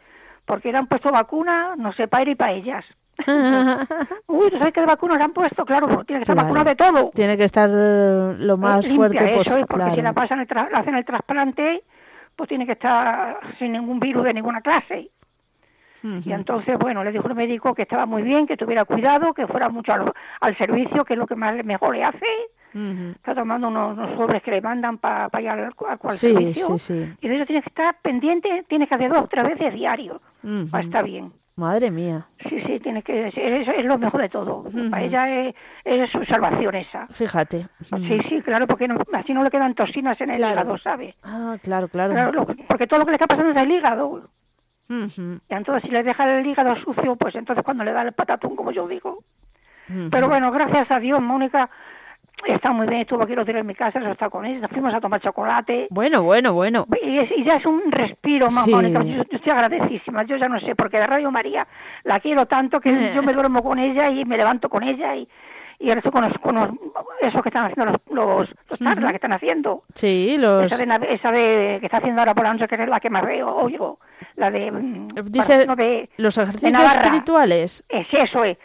Porque 0.46 0.72
le 0.72 0.78
han 0.80 0.88
puesto 0.88 1.12
vacuna, 1.12 1.76
no 1.78 1.94
sé, 1.94 2.08
para 2.08 2.24
él 2.24 2.30
y 2.30 2.36
para 2.36 2.54
ellas. 2.54 2.86
Uy, 4.28 4.50
¿tú 4.52 4.58
sabes 4.58 4.74
qué 4.74 4.86
vacuna 4.86 5.18
le 5.18 5.24
han 5.24 5.34
puesto? 5.34 5.66
Claro, 5.66 5.88
tiene 6.06 6.20
que 6.20 6.24
estar 6.24 6.36
Claro. 6.36 6.44
vacunado 6.54 6.70
de 6.70 6.76
todo. 6.76 7.12
Tiene 7.14 7.38
que 7.38 7.44
estar 7.46 7.70
eh, 7.72 8.34
lo 8.40 8.58
más 8.58 8.86
limpia, 8.88 8.96
fuerte 8.96 9.30
eso 9.32 9.38
posible. 9.40 9.62
es, 9.62 9.68
porque 9.68 9.96
si 9.96 10.02
la 10.02 10.14
pasan 10.14 10.40
el 10.40 10.48
tra- 10.48 10.70
le 10.70 10.78
hacen 10.78 10.96
el 10.96 11.06
trasplante, 11.06 11.84
pues 12.36 12.48
tiene 12.50 12.66
que 12.66 12.74
estar 12.74 13.40
sin 13.58 13.72
ningún 13.72 14.00
virus 14.00 14.24
de 14.24 14.34
ninguna 14.34 14.62
clase. 14.62 15.10
Y 16.04 16.32
entonces, 16.32 16.78
bueno, 16.78 17.04
le 17.04 17.12
dijo 17.12 17.28
el 17.28 17.34
médico 17.36 17.74
que 17.74 17.82
estaba 17.82 18.06
muy 18.06 18.22
bien, 18.22 18.46
que 18.46 18.56
tuviera 18.56 18.86
cuidado, 18.86 19.34
que 19.34 19.48
fuera 19.48 19.68
mucho 19.68 19.92
al, 19.94 20.14
al 20.42 20.56
servicio, 20.58 21.04
que 21.04 21.14
es 21.14 21.20
lo 21.20 21.26
que 21.26 21.36
más 21.36 21.56
mejor 21.66 21.96
le 21.96 22.04
hace. 22.04 22.26
Está 23.16 23.34
tomando 23.34 23.68
unos, 23.70 23.98
unos 23.98 24.16
sobres 24.16 24.44
que 24.44 24.52
le 24.52 24.62
mandan 24.62 25.00
para 25.00 25.42
ir 25.42 25.50
al, 25.50 25.64
al 25.90 25.98
cual 25.98 26.16
Sí, 26.16 26.32
servicio. 26.32 26.78
sí, 26.78 26.94
sí. 26.94 27.14
Y 27.20 27.28
de 27.28 27.36
eso 27.38 27.46
tiene 27.48 27.64
que 27.64 27.70
estar 27.70 27.96
pendiente, 28.04 28.64
tiene 28.70 28.88
que 28.88 28.94
hacer 28.94 29.10
dos 29.12 29.24
o 29.24 29.28
tres 29.28 29.46
veces 29.46 29.74
diario. 29.74 30.22
Ujú. 30.44 30.70
Para 30.70 30.84
estar 30.84 31.04
bien. 31.04 31.32
Madre 31.58 31.90
mía. 31.92 32.28
Sí, 32.48 32.62
sí, 32.68 32.80
tiene 32.80 33.02
que 33.02 33.28
es, 33.30 33.34
es 33.36 33.84
lo 33.86 33.98
mejor 33.98 34.22
de 34.22 34.30
todo. 34.30 34.64
Para 34.92 35.04
ella 35.04 35.28
es, 35.48 35.56
es 35.84 36.10
su 36.12 36.24
salvación 36.26 36.76
esa. 36.76 37.08
Fíjate. 37.08 37.66
Sí, 37.82 38.20
sí, 38.30 38.42
claro, 38.44 38.68
porque 38.68 38.88
no- 38.88 39.02
así 39.14 39.34
no 39.34 39.44
le 39.44 39.50
quedan 39.50 39.74
toxinas 39.74 40.22
en 40.22 40.30
el 40.30 40.38
Claro. 40.38 40.54
hígado, 40.54 40.78
¿sabes? 40.78 41.16
Ah, 41.24 41.58
claro, 41.64 41.88
claro. 41.88 42.14
Claro, 42.14 42.32
lo- 42.32 42.46
porque 42.46 42.86
todo 42.86 43.00
lo 43.00 43.06
que 43.06 43.12
le 43.12 43.16
está 43.16 43.26
pasando 43.28 43.52
es 43.52 43.58
el 43.58 43.72
hígado. 43.72 44.30
Y 44.90 45.54
entonces 45.54 45.84
si 45.84 45.90
le 45.90 46.04
deja 46.04 46.32
el 46.40 46.46
hígado 46.46 46.76
sucio, 46.78 47.16
pues 47.16 47.34
entonces 47.36 47.66
cuando 47.66 47.84
le 47.84 47.92
da 47.92 48.04
el 48.04 48.14
patatón, 48.14 48.56
como 48.56 48.72
yo 48.72 48.88
digo. 48.88 49.24
Pero 50.12 50.28
bueno, 50.30 50.52
gracias 50.52 50.92
a 50.92 51.00
Dios, 51.00 51.22
Mónica 51.22 51.70
está 52.46 52.72
muy 52.72 52.88
bien, 52.88 53.02
estuvo 53.02 53.24
aquí 53.24 53.34
los 53.36 53.46
días 53.46 53.60
en 53.60 53.68
mi 53.68 53.76
casa, 53.76 54.00
se 54.02 54.12
está 54.12 54.30
con 54.30 54.46
ella, 54.46 54.68
fuimos 54.68 54.94
a 54.94 55.02
tomar 55.02 55.20
chocolate. 55.22 55.88
Bueno, 55.90 56.24
bueno, 56.24 56.54
bueno. 56.54 56.86
Y, 57.04 57.20
es- 57.20 57.32
y 57.36 57.44
ya 57.44 57.56
es 57.56 57.66
un 57.66 57.92
respiro, 57.92 58.46
más 58.46 58.66
Sí. 58.66 58.72
Mónica. 58.72 59.04
Yo, 59.04 59.24
yo 59.24 59.38
estoy 59.38 59.52
agradecísima. 59.52 60.24
Yo 60.24 60.38
ya 60.38 60.48
no 60.48 60.60
sé, 60.60 60.76
porque 60.76 60.98
de 60.98 61.08
Radio 61.08 61.32
María 61.32 61.68
la 62.04 62.20
quiero 62.20 62.46
tanto 62.46 62.80
que 62.80 62.92
yo 63.16 63.24
me 63.24 63.34
duermo 63.34 63.64
con 63.64 63.80
ella 63.80 64.10
y 64.10 64.24
me 64.26 64.38
levanto 64.38 64.70
con 64.70 64.84
ella 64.84 65.16
y, 65.16 65.28
y 65.80 65.90
ahora 65.90 66.00
estoy 66.00 66.12
con, 66.12 66.24
los, 66.24 66.34
con 66.40 66.56
los- 66.56 66.70
esos 67.22 67.42
que 67.42 67.50
están 67.50 67.66
haciendo 67.66 67.92
los, 67.94 68.02
los, 68.12 68.50
los 68.70 68.80
charlas 68.80 69.12
que 69.12 69.16
están 69.18 69.34
haciendo. 69.34 69.84
Sí, 69.96 70.38
los... 70.40 70.72
Esa, 70.72 70.78
de, 70.86 71.14
esa 71.14 71.32
de 71.32 71.78
que 71.80 71.86
está 71.88 71.98
haciendo 71.98 72.22
ahora 72.22 72.34
por 72.34 72.44
la 72.44 72.54
noche, 72.54 72.68
que 72.68 72.76
es 72.82 72.88
la 72.90 73.00
que 73.00 73.10
más 73.10 73.26
veo, 73.26 73.48
oigo. 73.56 74.00
La 74.36 74.52
de. 74.52 74.72
mm, 74.72 75.08
Dice 75.26 75.66
no, 75.66 75.76
de, 75.76 76.10
los 76.18 76.38
ejercicios 76.38 76.96
espirituales. 76.96 77.84
Es 77.90 78.08
eso, 78.14 78.44
es. 78.44 78.58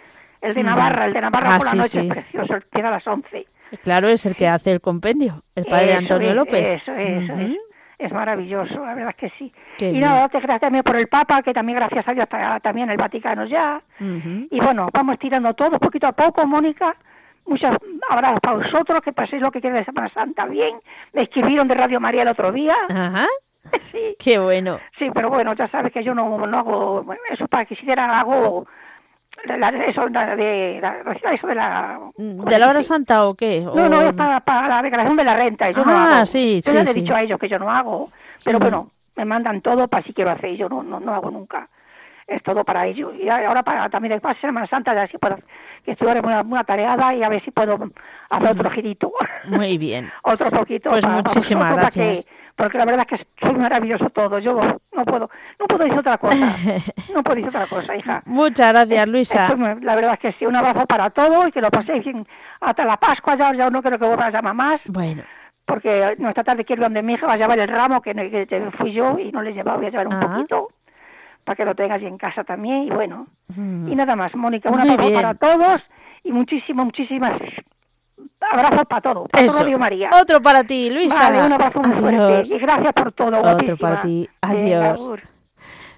El 0.42 0.54
de 0.54 0.60
Ujú. 0.60 0.70
Navarra, 0.70 1.06
el 1.06 1.12
de 1.12 1.20
Navarra 1.20 1.50
Ah, 1.54 1.58
por 1.58 1.64
la 1.66 1.70
sí, 1.70 1.76
noche 1.76 1.88
sí. 1.88 1.98
es 1.98 2.06
precioso, 2.12 2.54
el 2.56 2.64
que 2.64 2.80
a 2.82 2.90
las 2.90 3.06
11. 3.06 3.46
Claro, 3.82 4.08
es 4.08 4.26
el 4.26 4.36
que 4.36 4.48
hace 4.48 4.70
el 4.70 4.80
compendio, 4.80 5.42
el 5.54 5.64
padre 5.64 5.92
Eso 5.92 5.98
Antonio 5.98 6.30
es, 6.30 6.34
López. 6.34 6.82
Eso, 6.82 6.92
es. 6.94 7.56
Es 7.98 8.12
maravilloso, 8.12 8.84
la 8.84 8.94
verdad 8.94 9.10
es 9.10 9.16
que 9.16 9.30
sí. 9.38 9.52
Qué 9.78 9.90
y 9.90 9.98
nada, 10.00 10.28
te 10.28 10.38
gracias 10.40 10.60
también 10.60 10.82
por 10.82 10.96
el 10.96 11.06
Papa, 11.06 11.40
que 11.42 11.54
también 11.54 11.78
gracias 11.78 12.06
a 12.08 12.12
Dios 12.12 12.24
está 12.24 12.58
también 12.58 12.90
el 12.90 12.96
Vaticano 12.96 13.46
ya. 13.46 13.80
Y 14.00 14.60
bueno, 14.60 14.88
vamos 14.92 15.18
tirando 15.20 15.54
todo 15.54 15.78
poquito 15.78 16.08
a 16.08 16.12
poco, 16.12 16.44
Mónica. 16.44 16.96
Muchos 17.46 17.76
abrazos 18.08 18.40
para 18.40 18.56
vosotros, 18.56 19.02
que 19.02 19.12
paséis 19.12 19.40
lo 19.40 19.50
que 19.52 19.60
quede 19.60 19.78
de 19.78 19.84
Semana 19.84 20.08
Santa 20.08 20.46
bien. 20.46 20.80
Me 21.12 21.22
escribieron 21.22 21.68
de 21.68 21.74
Radio 21.74 22.00
María 22.00 22.22
el 22.22 22.28
otro 22.28 22.50
día. 22.52 22.76
Ajá. 22.88 23.26
Sí, 23.92 24.16
Qué 24.18 24.38
bueno. 24.38 24.80
sí, 24.98 25.08
pero 25.14 25.30
bueno, 25.30 25.54
ya 25.54 25.68
sabes 25.68 25.92
que 25.92 26.02
yo 26.02 26.14
no, 26.14 26.46
no 26.46 26.58
hago, 26.58 27.02
bueno, 27.04 27.22
eso 27.30 27.46
para 27.46 27.64
que 27.64 27.76
siquiera 27.76 28.18
hago 28.18 28.66
la- 29.46 29.56
la- 29.56 29.84
eso, 29.86 30.08
la 30.08 30.36
de, 30.36 30.78
la- 30.80 31.32
eso 31.32 31.46
de 31.46 31.54
la... 31.54 31.98
¿De 32.16 32.58
la 32.58 32.68
hora 32.68 32.82
santa 32.82 33.26
o 33.26 33.34
qué? 33.34 33.60
No, 33.60 33.88
no, 33.88 34.02
es 34.02 34.14
para, 34.14 34.40
para 34.40 34.68
la 34.68 34.82
declaración 34.82 35.16
de 35.16 35.24
la 35.24 35.36
renta. 35.36 35.70
Yo 35.70 35.84
no 35.84 35.90
Ah, 35.92 36.16
hago. 36.16 36.26
sí, 36.26 36.60
yo 36.64 36.70
sí, 36.70 36.76
les 36.76 36.90
he 36.90 36.92
sí. 36.92 37.00
dicho 37.00 37.14
a 37.14 37.22
ellos 37.22 37.38
que 37.38 37.48
yo 37.48 37.58
no 37.58 37.70
hago. 37.70 38.10
Pero 38.44 38.58
Sí. 38.58 38.62
bueno, 38.62 38.90
me 39.16 39.24
mandan 39.24 39.60
todo 39.60 39.88
para 39.88 40.02
si 40.04 40.12
quiero 40.12 40.30
hacer 40.30 40.56
yo 40.56 40.68
no, 40.68 40.82
no, 40.82 41.00
no 41.00 41.14
hago 41.14 41.30
nunca. 41.30 41.68
Es 42.26 42.42
todo 42.42 42.64
para 42.64 42.86
ellos. 42.86 43.12
Y 43.20 43.28
ahora 43.28 43.62
para 43.62 43.88
también 43.90 44.12
después 44.12 44.36
de 44.36 44.40
Semana 44.42 44.66
Santa, 44.68 44.94
ya 44.94 45.06
si 45.08 45.18
puedo, 45.18 45.36
que 45.84 45.96
ahora 46.00 46.22
muy, 46.22 46.44
muy 46.44 46.58
atareada 46.58 47.14
y 47.14 47.22
a 47.22 47.28
ver 47.28 47.42
si 47.44 47.50
puedo 47.50 47.78
hacer 48.30 48.50
otro 48.50 48.70
girito. 48.70 49.12
Muy 49.46 49.76
bien. 49.76 50.10
otro 50.22 50.48
poquito. 50.50 50.88
Pues 50.90 51.04
para- 51.04 51.16
muchísimas 51.16 51.70
para 51.70 51.82
gracias. 51.82 52.24
que- 52.24 52.41
porque 52.62 52.78
la 52.78 52.84
verdad 52.84 53.04
es 53.10 53.18
que 53.18 53.26
soy 53.44 53.54
maravilloso 53.56 54.08
todo. 54.10 54.38
Yo 54.38 54.54
no 54.54 55.04
puedo, 55.04 55.28
no 55.58 55.66
puedo 55.66 55.82
decir 55.82 55.98
otra 55.98 56.16
cosa. 56.16 56.36
No 57.12 57.22
puedo 57.24 57.34
decir 57.34 57.48
otra 57.48 57.66
cosa, 57.66 57.96
hija. 57.96 58.22
Muchas 58.24 58.68
gracias, 58.72 59.08
Luisa. 59.08 59.42
Estoy 59.46 59.58
muy- 59.58 59.80
la 59.80 59.96
verdad 59.96 60.12
es 60.14 60.20
que 60.20 60.32
sí, 60.38 60.46
un 60.46 60.54
abrazo 60.54 60.86
para 60.86 61.10
todos 61.10 61.48
y 61.48 61.50
que 61.52 61.60
lo 61.60 61.70
paséis 61.70 62.04
bien 62.04 62.24
hasta 62.60 62.84
la 62.84 62.96
Pascua. 62.98 63.34
Ya, 63.36 63.52
ya 63.52 63.68
no 63.68 63.82
creo 63.82 63.98
que 63.98 64.04
vuelva 64.06 64.26
a 64.26 64.30
llamar 64.30 64.54
más, 64.54 64.80
Bueno, 64.86 65.24
porque 65.66 66.14
no 66.18 66.28
esta 66.28 66.44
tarde 66.44 66.64
quiero 66.64 66.82
ir 66.82 66.84
donde 66.84 67.02
mi 67.02 67.14
hija 67.14 67.26
va 67.26 67.32
a 67.32 67.36
llevar 67.36 67.58
el 67.58 67.66
ramo 67.68 68.00
que, 68.00 68.14
no- 68.14 68.22
que 68.30 68.70
fui 68.78 68.92
yo 68.92 69.18
y 69.18 69.32
no 69.32 69.42
le 69.42 69.50
he 69.50 69.54
llevado, 69.54 69.78
voy 69.78 69.88
a 69.88 69.90
llevar 69.90 70.06
un 70.06 70.14
Ah. 70.14 70.20
poquito 70.20 70.68
para 71.44 71.56
que 71.56 71.64
lo 71.64 71.74
tengas 71.74 72.00
en 72.00 72.16
casa 72.16 72.44
también. 72.44 72.84
Y 72.84 72.90
bueno, 72.90 73.26
mm, 73.56 73.88
y 73.90 73.96
nada 73.96 74.14
más, 74.14 74.32
Mónica, 74.36 74.70
un 74.70 74.78
abrazo 74.78 75.12
para 75.12 75.34
todos 75.34 75.82
y 76.22 76.30
muchísimas, 76.30 76.86
muchísimas 76.86 77.40
abrazos 78.40 78.86
para 78.86 79.00
todos. 79.00 79.28
Para 79.28 79.46
todo 79.46 79.54
eso. 79.56 79.64
Radio 79.64 79.78
María. 79.78 80.10
Otro 80.20 80.40
para 80.40 80.64
ti, 80.64 80.90
Luisa. 80.90 81.18
Vale, 81.30 81.46
un 81.46 81.52
abrazo 81.52 81.80
muy 81.80 81.92
Adiós. 81.92 82.48
fuerte 82.48 82.54
y 82.54 82.58
gracias 82.58 82.92
por 82.94 83.12
todo. 83.12 83.38
Otro 83.38 83.40
guapísima. 83.40 83.76
para 83.78 84.00
ti. 84.00 84.28
Adiós. 84.40 85.14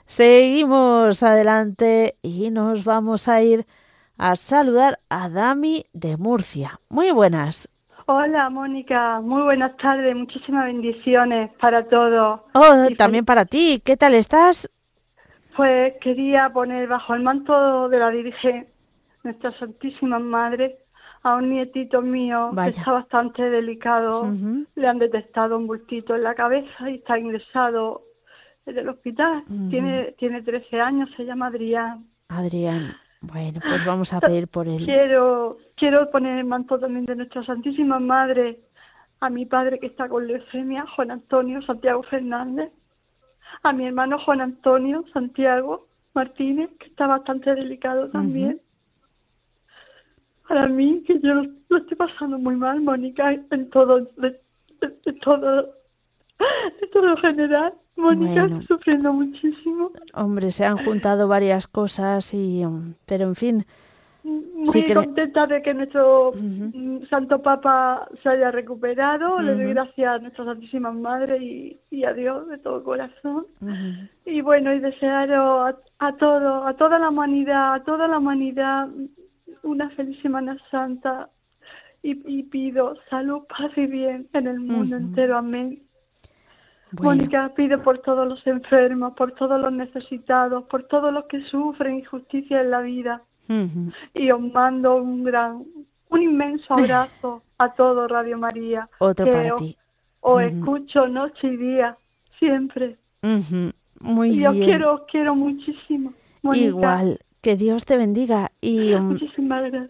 Seguimos 0.07 1.23
adelante 1.23 2.17
y 2.23 2.51
nos 2.51 2.85
vamos 2.85 3.29
a 3.29 3.43
ir 3.43 3.65
a 4.19 4.37
saludar 4.37 4.99
a 5.09 5.29
Dami 5.29 5.87
de 5.93 6.17
Murcia. 6.17 6.79
Muy 6.89 7.11
buenas. 7.11 7.69
Hola, 8.07 8.51
Mónica. 8.51 9.21
Muy 9.21 9.43
buenas 9.43 9.77
tardes. 9.79 10.15
Muchísimas 10.15 10.67
bendiciones 10.67 11.51
para 11.59 11.89
todos. 11.89 12.41
Oh, 12.53 12.87
también 12.99 13.25
para 13.25 13.47
ti. 13.47 13.81
¿Qué 13.83 13.97
tal 13.97 14.15
estás? 14.15 14.71
Pues 15.57 15.95
quería 16.03 16.51
poner 16.51 16.87
bajo 16.87 17.15
el 17.15 17.23
manto 17.23 17.89
de 17.89 17.99
la 17.99 18.11
Virgen, 18.11 18.67
nuestra 19.23 19.57
Santísima 19.59 20.19
Madre, 20.19 20.77
a 21.25 21.37
un 21.37 21.51
nietito 21.51 22.03
mío 22.03 22.51
Vaya. 22.53 22.71
que 22.71 22.79
está 22.79 22.93
bastante 22.93 23.43
delicado. 23.51 24.25
Ujú. 24.25 24.67
Le 24.77 24.87
han 24.87 24.99
detectado 24.99 25.57
un 25.57 25.67
bultito 25.67 26.15
en 26.15 26.23
la 26.23 26.35
cabeza 26.35 26.91
y 26.91 26.97
está 26.97 27.19
ingresado 27.19 28.03
del 28.67 28.89
hospital. 28.89 29.43
Tiene 29.71 30.15
tiene 30.19 30.43
13 30.43 30.81
años, 30.81 31.11
se 31.17 31.25
llama 31.25 31.47
Adrián. 31.47 32.07
Adrián. 32.29 32.95
Bueno, 33.23 33.61
pues 33.67 33.85
vamos 33.87 34.13
a 34.13 34.21
pedir 34.21 34.49
por 34.49 34.69
él. 34.69 34.85
Quiero 34.85 35.57
quiero 35.77 36.11
poner 36.11 36.39
el 36.39 36.45
manto 36.45 36.79
también 36.79 37.07
de 37.07 37.17
nuestra 37.17 37.43
Santísima 37.43 37.99
Madre 37.99 38.61
a 39.21 39.31
mi 39.31 39.47
padre 39.47 39.79
que 39.79 39.87
está 39.87 40.09
con 40.09 40.27
leucemia, 40.27 40.85
Juan 40.95 41.11
Antonio 41.11 41.63
Santiago 41.63 42.03
Fernández, 42.03 42.71
a 43.63 43.73
mi 43.73 43.87
hermano 43.87 44.19
Juan 44.19 44.43
Antonio 44.43 45.05
Santiago 45.15 45.87
Martínez, 46.13 46.69
que 46.79 46.89
está 46.89 47.07
bastante 47.07 47.55
delicado 47.55 48.11
también. 48.11 48.61
Para 50.55 50.69
mí, 50.69 51.03
que 51.05 51.19
yo 51.19 51.35
lo 51.35 51.79
estoy 51.79 51.97
pasando 51.97 52.39
muy 52.39 52.55
mal, 52.55 52.81
Mónica, 52.81 53.33
en 53.33 53.71
todo, 53.71 54.07
de, 54.19 54.41
todo, 55.21 55.63
de 56.81 56.87
todo 56.93 57.17
general. 57.17 57.75
Mónica 57.97 58.45
está 58.45 58.63
sufriendo 58.63 59.13
muchísimo. 59.13 59.91
Hombre, 60.15 60.53
se 60.53 60.65
han 60.65 60.77
juntado 60.77 61.27
varias 61.27 61.67
cosas 61.67 62.33
y, 62.35 62.63
pero 63.05 63.25
en 63.25 63.35
fin, 63.35 63.65
muy 64.23 64.95
contenta 64.95 65.49
de 65.49 65.61
que 65.61 65.75
nuestro 65.75 66.31
mm, 66.37 67.07
Santo 67.11 67.43
Papa 67.43 68.07
se 68.23 68.29
haya 68.29 68.53
recuperado. 68.53 69.41
Le 69.41 69.57
doy 69.57 69.71
gracias 69.71 70.09
a 70.09 70.19
nuestra 70.21 70.45
Santísima 70.45 70.93
Madre 70.93 71.37
y, 71.91 72.05
a 72.05 72.13
Dios 72.13 72.49
de 72.49 72.59
todo 72.59 72.85
corazón. 72.85 73.47
Y 74.25 74.41
bueno, 74.41 74.73
y 74.73 74.79
desearos 74.79 75.75
a, 75.99 76.07
a 76.07 76.17
todo, 76.17 76.65
a 76.65 76.75
toda 76.75 77.01
la 77.01 77.09
humanidad, 77.09 77.75
a 77.75 77.83
toda 77.83 78.07
la 78.07 78.19
humanidad 78.19 78.87
una 79.63 79.91
feliz 79.91 80.21
Semana 80.23 80.57
Santa. 80.71 81.31
Y, 82.03 82.43
pido 82.43 82.97
salud, 83.09 83.45
paz 83.49 83.71
y 83.77 83.87
bien 83.87 84.29
en 84.35 84.47
el 84.47 84.61
mundo 84.61 84.95
entero. 84.95 85.39
Amén. 85.39 85.83
Mónica, 87.01 87.51
pido 87.57 87.83
por 87.83 88.01
todos 88.01 88.29
los 88.29 88.47
enfermos, 88.47 89.15
por 89.15 89.33
todos 89.33 89.59
los 89.59 89.73
necesitados, 89.73 90.65
por 90.65 90.85
todos 90.85 91.13
los 91.15 91.25
que 91.25 91.43
sufren 91.45 91.97
injusticia 91.97 92.61
en 92.61 92.71
la 92.71 92.83
vida 92.83 93.23
y 94.15 94.31
os 94.31 94.41
mando 94.41 94.97
un 94.97 95.25
gran, 95.25 95.65
un 96.09 96.23
inmenso 96.23 96.75
abrazo 96.75 97.43
a 97.59 97.73
todo 97.75 98.09
Radio 98.09 98.39
María. 98.39 98.89
Otro 98.99 99.31
para 99.31 99.57
ti. 99.57 99.77
Os 100.21 100.43
escucho 100.43 101.07
noche 101.07 101.49
y 101.49 101.57
día, 101.57 101.99
siempre. 102.39 102.97
Muy 104.01 104.31
y 104.31 104.39
bien. 104.39 104.49
os 104.49 104.57
quiero, 104.57 104.95
os 104.95 105.03
quiero 105.11 105.35
muchísimo. 105.35 106.15
Igual. 106.43 107.19
Que 107.45 107.57
Dios 107.57 107.85
te 107.85 107.99
bendiga 107.99 108.53
y, 108.63 108.95
um, 108.95 109.19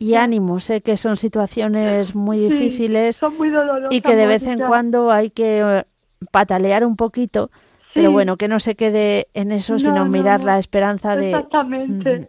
y 0.01 0.15
ánimo. 0.15 0.59
Sé 0.59 0.81
que 0.81 0.97
son 0.97 1.17
situaciones 1.17 2.17
muy 2.17 2.41
difíciles 2.41 3.15
son 3.15 3.37
muy 3.37 3.49
dolorosas, 3.49 3.95
y 3.95 4.01
que 4.01 4.17
de 4.17 4.27
vez 4.27 4.45
en 4.49 4.59
cuando 4.59 5.13
hay 5.13 5.31
que 5.31 5.61
eh, 5.61 5.85
patalear 6.33 6.85
un 6.85 6.97
poquito, 6.97 7.53
pero 7.95 8.11
bueno, 8.11 8.37
que 8.37 8.49
no 8.49 8.59
se 8.59 8.75
quede 8.75 9.29
en 9.35 9.53
eso, 9.53 9.79
sino 9.79 10.05
mirar 10.07 10.43
la 10.43 10.59
esperanza 10.59 11.15
de... 11.15 11.31
Exactamente. 11.31 12.29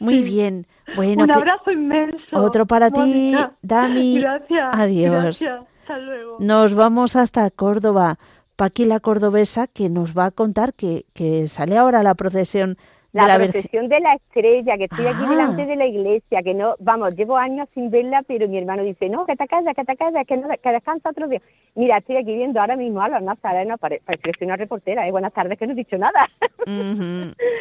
Muy 0.00 0.22
bien. 0.22 0.66
Bueno, 0.96 1.22
un 1.22 1.30
abrazo 1.30 1.70
inmenso. 1.70 2.18
Otro 2.32 2.66
para 2.66 2.90
ti, 2.90 3.36
Dami. 3.62 4.18
Gracias. 4.20 4.68
Adiós. 4.72 5.42
Hasta 5.42 5.98
luego. 5.98 6.38
Nos 6.40 6.74
vamos 6.74 7.14
hasta 7.14 7.48
Córdoba. 7.52 8.18
Paqui 8.56 8.84
la 8.84 8.98
cordobesa 8.98 9.68
que 9.68 9.88
nos 9.90 10.18
va 10.18 10.24
a 10.24 10.30
contar 10.32 10.74
que, 10.74 11.06
que 11.14 11.46
sale 11.46 11.76
ahora 11.76 12.02
la 12.02 12.16
procesión 12.16 12.78
la, 13.16 13.26
la 13.26 13.36
procesión 13.50 13.88
de 13.88 14.00
la 14.00 14.14
estrella, 14.14 14.76
que 14.76 14.84
estoy 14.84 15.06
aquí 15.06 15.22
Ah. 15.26 15.30
delante 15.30 15.66
de 15.66 15.76
la 15.76 15.86
iglesia, 15.86 16.42
que 16.42 16.54
no, 16.54 16.74
vamos, 16.78 17.14
llevo 17.16 17.36
años 17.36 17.68
sin 17.74 17.90
verla, 17.90 18.22
pero 18.26 18.48
mi 18.48 18.58
hermano 18.58 18.82
dice, 18.82 19.08
no, 19.08 19.24
que 19.26 19.36
te 19.36 19.46
calles, 19.46 19.74
que 19.74 19.84
te 19.84 19.96
calles, 19.96 20.26
que, 20.26 20.36
no, 20.36 20.48
que 20.48 20.70
descansa 20.72 21.10
otro 21.10 21.26
día. 21.28 21.40
Mira, 21.74 21.98
estoy 21.98 22.16
aquí 22.16 22.34
viendo 22.34 22.60
ahora 22.60 22.76
mismo 22.76 23.00
a 23.02 23.08
los 23.08 23.22
nazarenos, 23.22 23.80
pare- 23.80 24.00
parece 24.04 24.44
una 24.44 24.56
reportera, 24.56 25.06
¿eh? 25.06 25.10
buenas 25.10 25.32
tardes, 25.32 25.58
que 25.58 25.66
no 25.66 25.72
he 25.72 25.76
dicho 25.76 25.96
nada. 25.98 26.28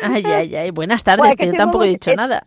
Ay, 0.04 0.24
ay, 0.26 0.56
ay. 0.56 0.72
Buenas 0.72 1.04
tardes, 1.04 1.20
Pues, 1.22 1.36
que 1.36 1.46
que 1.46 1.52
yo 1.52 1.58
tampoco 1.58 1.84
he 1.84 1.90
dicho 1.90 2.14
nada. 2.16 2.46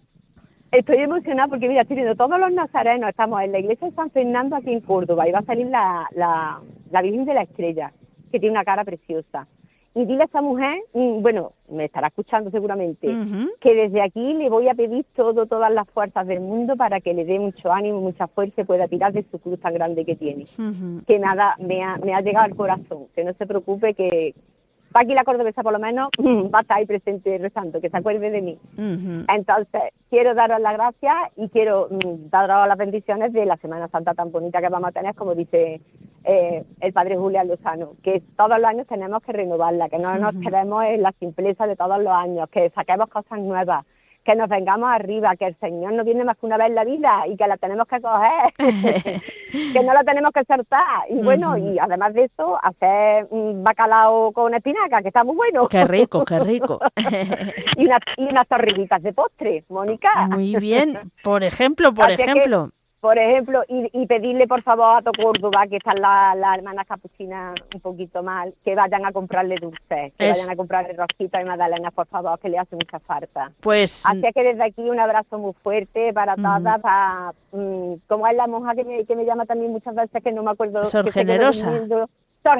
Estoy 0.71 0.99
emocionada 0.99 1.49
porque, 1.49 1.67
mira, 1.69 1.83
estoy 1.83 1.97
viendo 1.97 2.15
todos 2.15 2.39
los 2.39 2.53
nazarenos, 2.53 3.09
estamos 3.09 3.41
en 3.43 3.53
la 3.53 3.59
iglesia 3.59 3.89
de 3.89 3.95
San 3.95 4.11
Fernando 4.11 4.57
aquí 4.57 4.71
en 4.73 4.81
Córdoba, 4.81 5.27
y 5.27 5.33
va 5.33 5.39
a 5.39 5.45
salir 5.45 5.67
la, 5.69 6.07
la, 6.13 6.61
la 6.91 7.03
Virgen 7.03 7.25
de 7.25 7.35
la 7.35 7.43
Estrella, 7.43 7.93
que 8.31 8.39
tiene 8.39 8.53
una 8.53 8.65
cara 8.65 8.85
preciosa. 8.85 9.47
Y 9.95 10.05
dile 10.05 10.22
a 10.22 10.26
esta 10.26 10.43
mujer, 10.43 10.78
mm, 10.93 11.22
bueno, 11.22 11.53
me 11.68 11.86
estará 11.86 12.09
escuchando 12.09 12.51
seguramente, 12.51 13.09
que 13.61 13.74
desde 13.74 14.03
aquí 14.03 14.34
le 14.34 14.49
voy 14.49 14.68
a 14.68 14.74
pedir 14.74 15.05
todo, 15.14 15.47
todas 15.47 15.72
las 15.72 15.89
fuerzas 15.91 16.26
del 16.26 16.41
mundo 16.41 16.76
para 16.76 17.01
que 17.01 17.14
le 17.14 17.24
dé 17.24 17.39
mucho 17.39 17.72
ánimo, 17.72 18.01
mucha 18.01 18.28
fuerza 18.28 18.61
y 18.61 18.64
pueda 18.64 18.86
tirar 18.86 19.12
de 19.12 19.24
su 19.30 19.39
cruz 19.39 19.59
tan 19.61 19.74
grande 19.74 20.05
que 20.05 20.14
tiene. 20.14 20.45
Que 21.07 21.18
nada, 21.18 21.57
me 21.59 21.82
ha, 21.82 21.97
me 21.97 22.14
ha 22.14 22.20
llegado 22.20 22.45
al 22.47 22.55
corazón, 22.55 23.07
que 23.14 23.24
no 23.24 23.32
se 23.34 23.47
preocupe, 23.47 23.95
que 23.95 24.34
Paqui 24.93 25.14
la 25.14 25.24
cordobesa 25.24 25.62
por 25.62 25.72
lo 25.72 25.78
menos 25.78 26.09
va 26.18 26.59
a 26.59 26.62
estar 26.62 26.78
ahí 26.78 26.86
presente 26.86 27.39
rezando, 27.39 27.80
que 27.80 27.91
se 27.91 27.97
acuerde 27.97 28.30
de 28.30 28.43
mí. 28.43 28.59
Entonces, 29.28 29.82
quiero 30.11 30.34
daros 30.34 30.61
las 30.61 30.74
gracias 30.74 31.14
y 31.36 31.49
quiero 31.49 31.89
mm, 31.91 32.30
daros 32.30 32.68
las 32.68 32.78
bendiciones 32.78 33.32
de 33.32 33.45
la 33.45 33.57
Semana 33.59 33.89
Santa 33.89 34.14
tan 34.14 34.32
bonita 34.32 34.61
que 34.61 34.68
vamos 34.68 34.89
a 34.89 34.93
tener, 34.93 35.14
como 35.14 35.34
dice 35.34 35.80
eh, 36.24 36.64
el 36.80 36.93
padre 36.93 37.16
Julián 37.16 37.49
Lozano, 37.49 37.93
que 38.03 38.22
todos 38.36 38.59
los 38.59 38.64
años 38.64 38.86
tenemos 38.86 39.22
que 39.22 39.32
renovarla, 39.32 39.89
que 39.89 39.99
no 39.99 40.14
nos 40.18 40.34
quedemos 40.36 40.84
en 40.84 41.03
la 41.03 41.12
simpleza 41.12 41.66
de 41.66 41.76
todos 41.76 42.03
los 42.03 42.12
años, 42.12 42.49
que 42.51 42.70
saquemos 42.70 43.09
cosas 43.09 43.41
nuevas, 43.41 43.84
que 44.29 44.37
nos 44.37 44.51
vengamos 44.51 44.91
arriba, 44.91 45.35
que 45.37 45.47
el 45.47 45.57
Señor 45.57 45.95
no 45.95 46.05
viene 46.05 46.22
más 46.22 46.37
que 46.37 46.45
una 46.45 46.59
vez 46.59 46.66
en 46.66 46.74
la 46.74 46.85
vida 46.85 47.26
y 47.26 47.35
que 47.35 47.47
la 47.47 47.57
tenemos 47.57 47.89
que 47.89 47.99
coger, 47.99 48.53
que 49.72 49.83
no 49.83 49.95
la 49.95 50.05
tenemos 50.05 50.33
que 50.35 50.45
soltar. 50.45 51.07
Y 51.09 51.22
bueno, 51.22 51.57
y 51.57 51.79
además 51.79 52.12
de 52.12 52.24
eso, 52.24 52.59
hacer 52.62 53.26
un 53.31 53.64
bacalao 53.64 54.31
con 54.33 54.53
espinaca, 54.53 55.01
que 55.01 55.09
está 55.09 55.24
muy 55.24 55.35
bueno. 55.35 55.66
Qué 55.68 55.87
rico, 55.87 56.26
qué 56.26 56.41
rico. 56.41 56.79
y, 57.79 57.87
una, 57.87 57.99
y 58.18 58.24
unas 58.24 58.47
torrillitas 58.47 59.03
de 59.03 59.14
postre, 59.14 59.64
Mónica. 59.70 60.26
Muy 60.26 60.57
bien. 60.57 61.11
Por 61.24 61.43
ejemplo, 61.43 61.95
por 61.95 62.12
Así 62.12 62.20
ejemplo. 62.20 62.68
Por 63.01 63.17
ejemplo, 63.19 63.63
y, 63.69 63.89
y 63.93 64.07
pedirle 64.07 64.47
por 64.49 64.63
favor 64.63 64.99
a 64.99 65.03
todo 65.03 65.13
Córdoba, 65.23 65.67
que 65.69 65.77
están 65.77 66.01
las 66.01 66.37
la 66.37 66.55
hermanas 66.55 66.87
capuchinas 66.87 67.55
un 67.75 67.81
poquito 67.81 68.23
mal, 68.23 68.53
que 68.65 68.75
vayan 68.75 69.07
a 69.07 69.13
comprarle 69.13 69.57
dulces, 69.61 70.13
que 70.19 70.31
Es- 70.31 70.39
vayan 70.39 70.51
a 70.51 70.57
comprarle 70.57 70.93
rosquitas 70.95 71.41
y 71.41 71.45
magdalenas, 71.45 71.93
por 71.95 72.07
favor, 72.09 72.39
que 72.41 72.49
le 72.49 72.59
hace 72.59 72.75
mucha 72.77 72.99
falta. 73.01 73.53
Pues 73.61 74.05
Así 74.07 74.23
que 74.35 74.43
desde 74.43 74.65
aquí 74.65 74.89
un 74.91 74.99
abrazo 74.99 75.39
muy 75.39 75.53
fuerte 75.63 76.13
para 76.13 76.35
todas, 76.37 76.81
para, 76.81 77.33
mm, 77.53 77.95
como 78.09 78.27
es 78.27 78.37
la 78.37 78.47
monja 78.47 78.75
que 78.75 78.85
me, 78.85 79.05
que 79.05 79.15
me 79.17 79.25
llama 79.25 79.47
también 79.47 79.71
muchas 79.71 79.95
veces, 79.95 80.23
que 80.23 80.33
no 80.33 80.43
me 80.43 80.51
acuerdo. 80.51 80.85
Sor 80.85 81.05
que 81.05 81.13
se 81.13 81.25
quedó 81.25 81.53
Generosa. 81.53 82.09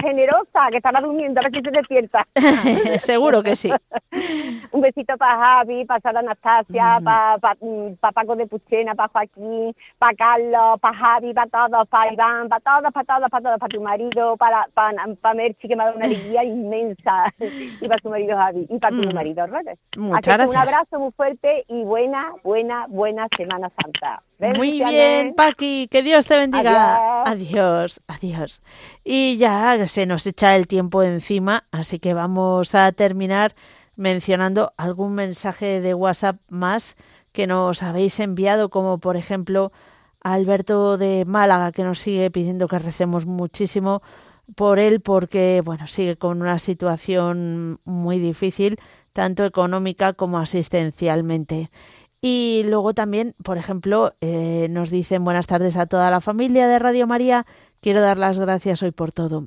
Generosa, 0.01 0.68
que 0.70 0.76
estaba 0.78 1.01
durmiendo, 1.01 1.41
a 1.41 1.45
ver 1.45 1.53
si 1.53 1.61
se 1.62 1.70
despierta. 1.70 2.26
Seguro 2.99 3.43
que 3.43 3.57
sí. 3.57 3.72
Un 4.72 4.80
besito 4.80 5.16
para 5.16 5.36
Javi, 5.39 5.84
para 5.84 6.01
Sara 6.01 6.20
Anastasia, 6.20 6.99
para 7.03 7.39
pa, 7.39 7.55
mm, 7.61 7.95
pa 8.01 8.12
Paco 8.12 8.36
de 8.36 8.47
Puchena, 8.47 8.95
para 8.95 9.09
Joaquín, 9.09 9.74
para 9.99 10.14
Carlos, 10.16 10.80
para 10.80 10.97
Javi, 10.97 11.32
para 11.34 11.51
todos, 11.68 11.89
para 11.89 12.12
Iván, 12.12 12.49
para 12.49 12.61
todos, 12.61 12.93
para 12.93 13.05
todos, 13.07 13.30
para 13.30 13.43
todos, 13.43 13.59
para 13.59 13.68
tu 13.70 13.80
marido, 13.80 14.36
para 14.36 14.66
pa, 14.74 14.91
pa 15.20 15.34
Merchi, 15.34 15.68
que 15.68 15.76
me 15.76 15.82
ha 15.82 15.86
dado 15.86 15.97
una 15.97 16.07
alegría 16.07 16.45
inmensa, 16.45 17.32
y 17.39 17.89
para 17.89 18.01
tu 18.01 18.11
marido 18.11 18.36
Javi, 18.36 18.66
y 18.68 18.78
para 18.78 18.95
tu 18.97 19.03
Mm. 19.03 19.14
marido 19.14 19.47
Robert. 19.47 19.78
Muchas 19.97 20.18
Así 20.18 20.30
que 20.39 20.47
Un 20.47 20.51
gracias. 20.53 20.74
abrazo 20.74 20.99
muy 21.01 21.12
fuerte 21.12 21.64
y 21.68 21.84
buena, 21.84 22.32
buena, 22.43 22.86
buena 22.89 23.26
Semana 23.36 23.70
Santa. 23.80 24.22
Muy 24.39 24.80
bien, 24.82 25.34
Paqui, 25.34 25.89
que 25.89 26.03
Dios 26.03 26.26
te 26.26 26.36
bendiga. 26.36 27.24
Adiós, 27.24 28.01
adiós. 28.07 28.62
Y 29.05 29.36
ya 29.36 29.84
se 29.86 30.07
nos 30.07 30.26
echa 30.26 30.55
el 30.55 30.68
tiempo 30.68 31.03
encima, 31.03 31.64
así 31.72 31.99
que 31.99 32.14
vamos 32.14 32.74
a 32.76 32.93
terminar 32.93 33.55
mencionando 33.97 34.72
algún 34.76 35.14
mensaje 35.14 35.80
de 35.80 35.93
WhatsApp 35.93 36.36
más 36.49 36.97
que 37.32 37.49
nos 37.49 37.82
habéis 37.82 38.20
enviado, 38.20 38.70
como 38.70 38.99
por 38.99 39.16
ejemplo 39.16 39.72
a 40.22 40.34
Alberto 40.34 40.99
de 40.99 41.24
Málaga, 41.24 41.72
que 41.72 41.82
nos 41.82 41.99
sigue 41.99 42.30
pidiendo 42.30 42.68
que 42.68 42.78
recemos 42.78 43.26
muchísimo 43.26 44.03
por 44.55 44.78
él, 44.78 45.01
porque 45.01 45.62
bueno, 45.64 45.89
sigue 45.89 46.16
con 46.16 46.43
una 46.43 46.61
situación 46.61 47.80
muy 47.84 48.20
difícil, 48.20 48.78
tanto 49.12 49.45
económica 49.45 50.12
como 50.12 50.39
asistencialmente. 50.39 51.70
Y 52.20 52.64
luego 52.66 52.94
también, 52.94 53.34
por 53.44 53.58
ejemplo, 53.58 54.14
eh, 54.20 54.66
nos 54.70 54.90
dicen 54.90 55.24
buenas 55.24 55.46
tardes 55.46 55.76
a 55.76 55.86
toda 55.86 56.10
la 56.10 56.20
familia 56.20 56.66
de 56.66 56.78
Radio 56.78 57.06
María. 57.06 57.46
Quiero 57.80 58.00
dar 58.00 58.18
las 58.18 58.38
gracias 58.38 58.82
hoy 58.82 58.90
por 58.90 59.12
todo. 59.12 59.46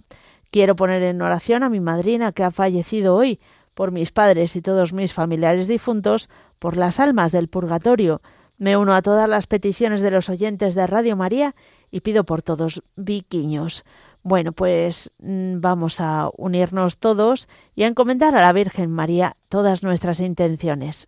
Quiero 0.52 0.76
poner 0.76 1.04
en 1.04 1.22
oración 1.22 1.64
a 1.64 1.70
mi 1.70 1.80
madrina 1.80 2.32
que 2.32 2.44
ha 2.44 2.52
fallecido 2.52 3.16
hoy, 3.16 3.40
por 3.74 3.92
mis 3.92 4.12
padres 4.12 4.56
y 4.56 4.62
todos 4.62 4.94
mis 4.94 5.14
familiares 5.14 5.68
difuntos, 5.68 6.30
por 6.60 6.78
las 6.78 7.00
almas 7.00 7.32
del 7.32 7.50
purgatorio. 7.50 8.22
Me 8.58 8.78
uno 8.78 8.94
a 8.94 9.02
todas 9.02 9.28
las 9.28 9.48
peticiones 9.48 10.02
de 10.02 10.12
los 10.12 10.30
oyentes 10.30 10.76
de 10.76 10.88
Radio 10.88 11.16
María 11.18 11.56
y 11.90 12.02
pido 12.02 12.26
por 12.26 12.42
todos 12.42 12.84
viquiños. 12.96 13.84
Bueno, 14.24 14.52
pues 14.54 15.12
mm, 15.20 15.60
vamos 15.60 16.00
a 16.00 16.30
unirnos 16.38 17.00
todos 17.00 17.50
y 17.76 17.84
a 17.84 17.88
encomendar 17.88 18.36
a 18.36 18.42
la 18.42 18.54
Virgen 18.54 18.92
María 18.92 19.36
todas 19.50 19.84
nuestras 19.84 20.20
intenciones. 20.20 21.08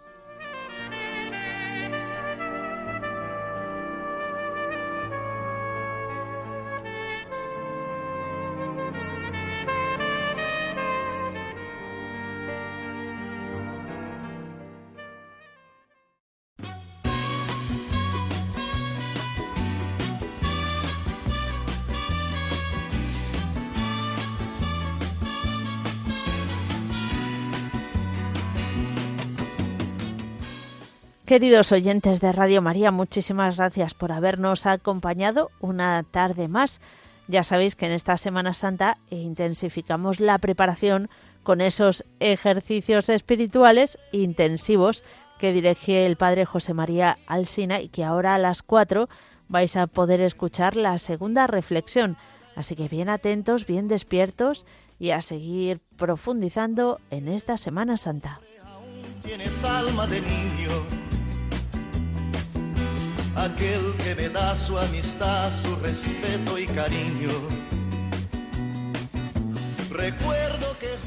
Queridos 31.31 31.71
oyentes 31.71 32.19
de 32.19 32.33
Radio 32.33 32.61
María, 32.61 32.91
muchísimas 32.91 33.55
gracias 33.55 33.93
por 33.93 34.11
habernos 34.11 34.65
acompañado 34.65 35.49
una 35.61 36.03
tarde 36.03 36.49
más. 36.49 36.81
Ya 37.29 37.45
sabéis 37.45 37.77
que 37.77 37.85
en 37.85 37.93
esta 37.93 38.17
Semana 38.17 38.53
Santa 38.53 38.97
intensificamos 39.09 40.19
la 40.19 40.37
preparación 40.39 41.09
con 41.43 41.61
esos 41.61 42.03
ejercicios 42.19 43.07
espirituales 43.07 43.97
intensivos 44.11 45.05
que 45.39 45.53
dirige 45.53 46.05
el 46.05 46.17
Padre 46.17 46.43
José 46.43 46.73
María 46.73 47.17
Alsina 47.27 47.79
y 47.79 47.87
que 47.87 48.03
ahora 48.03 48.35
a 48.35 48.37
las 48.37 48.61
4 48.61 49.07
vais 49.47 49.77
a 49.77 49.87
poder 49.87 50.19
escuchar 50.19 50.75
la 50.75 50.97
segunda 50.97 51.47
reflexión. 51.47 52.17
Así 52.57 52.75
que 52.75 52.89
bien 52.89 53.07
atentos, 53.07 53.65
bien 53.65 53.87
despiertos 53.87 54.65
y 54.99 55.11
a 55.11 55.21
seguir 55.21 55.79
profundizando 55.95 56.99
en 57.09 57.29
esta 57.29 57.57
Semana 57.57 57.95
Santa 57.95 58.41
aquel 63.35 63.95
que 63.97 64.15
me 64.15 64.29
da 64.29 64.55
su 64.55 64.77
amistad, 64.77 65.51
su 65.51 65.75
respeto 65.77 66.57
y 66.57 66.67
cariño. 66.67 67.29
Recuerdo 69.89 70.77
que 70.79 70.97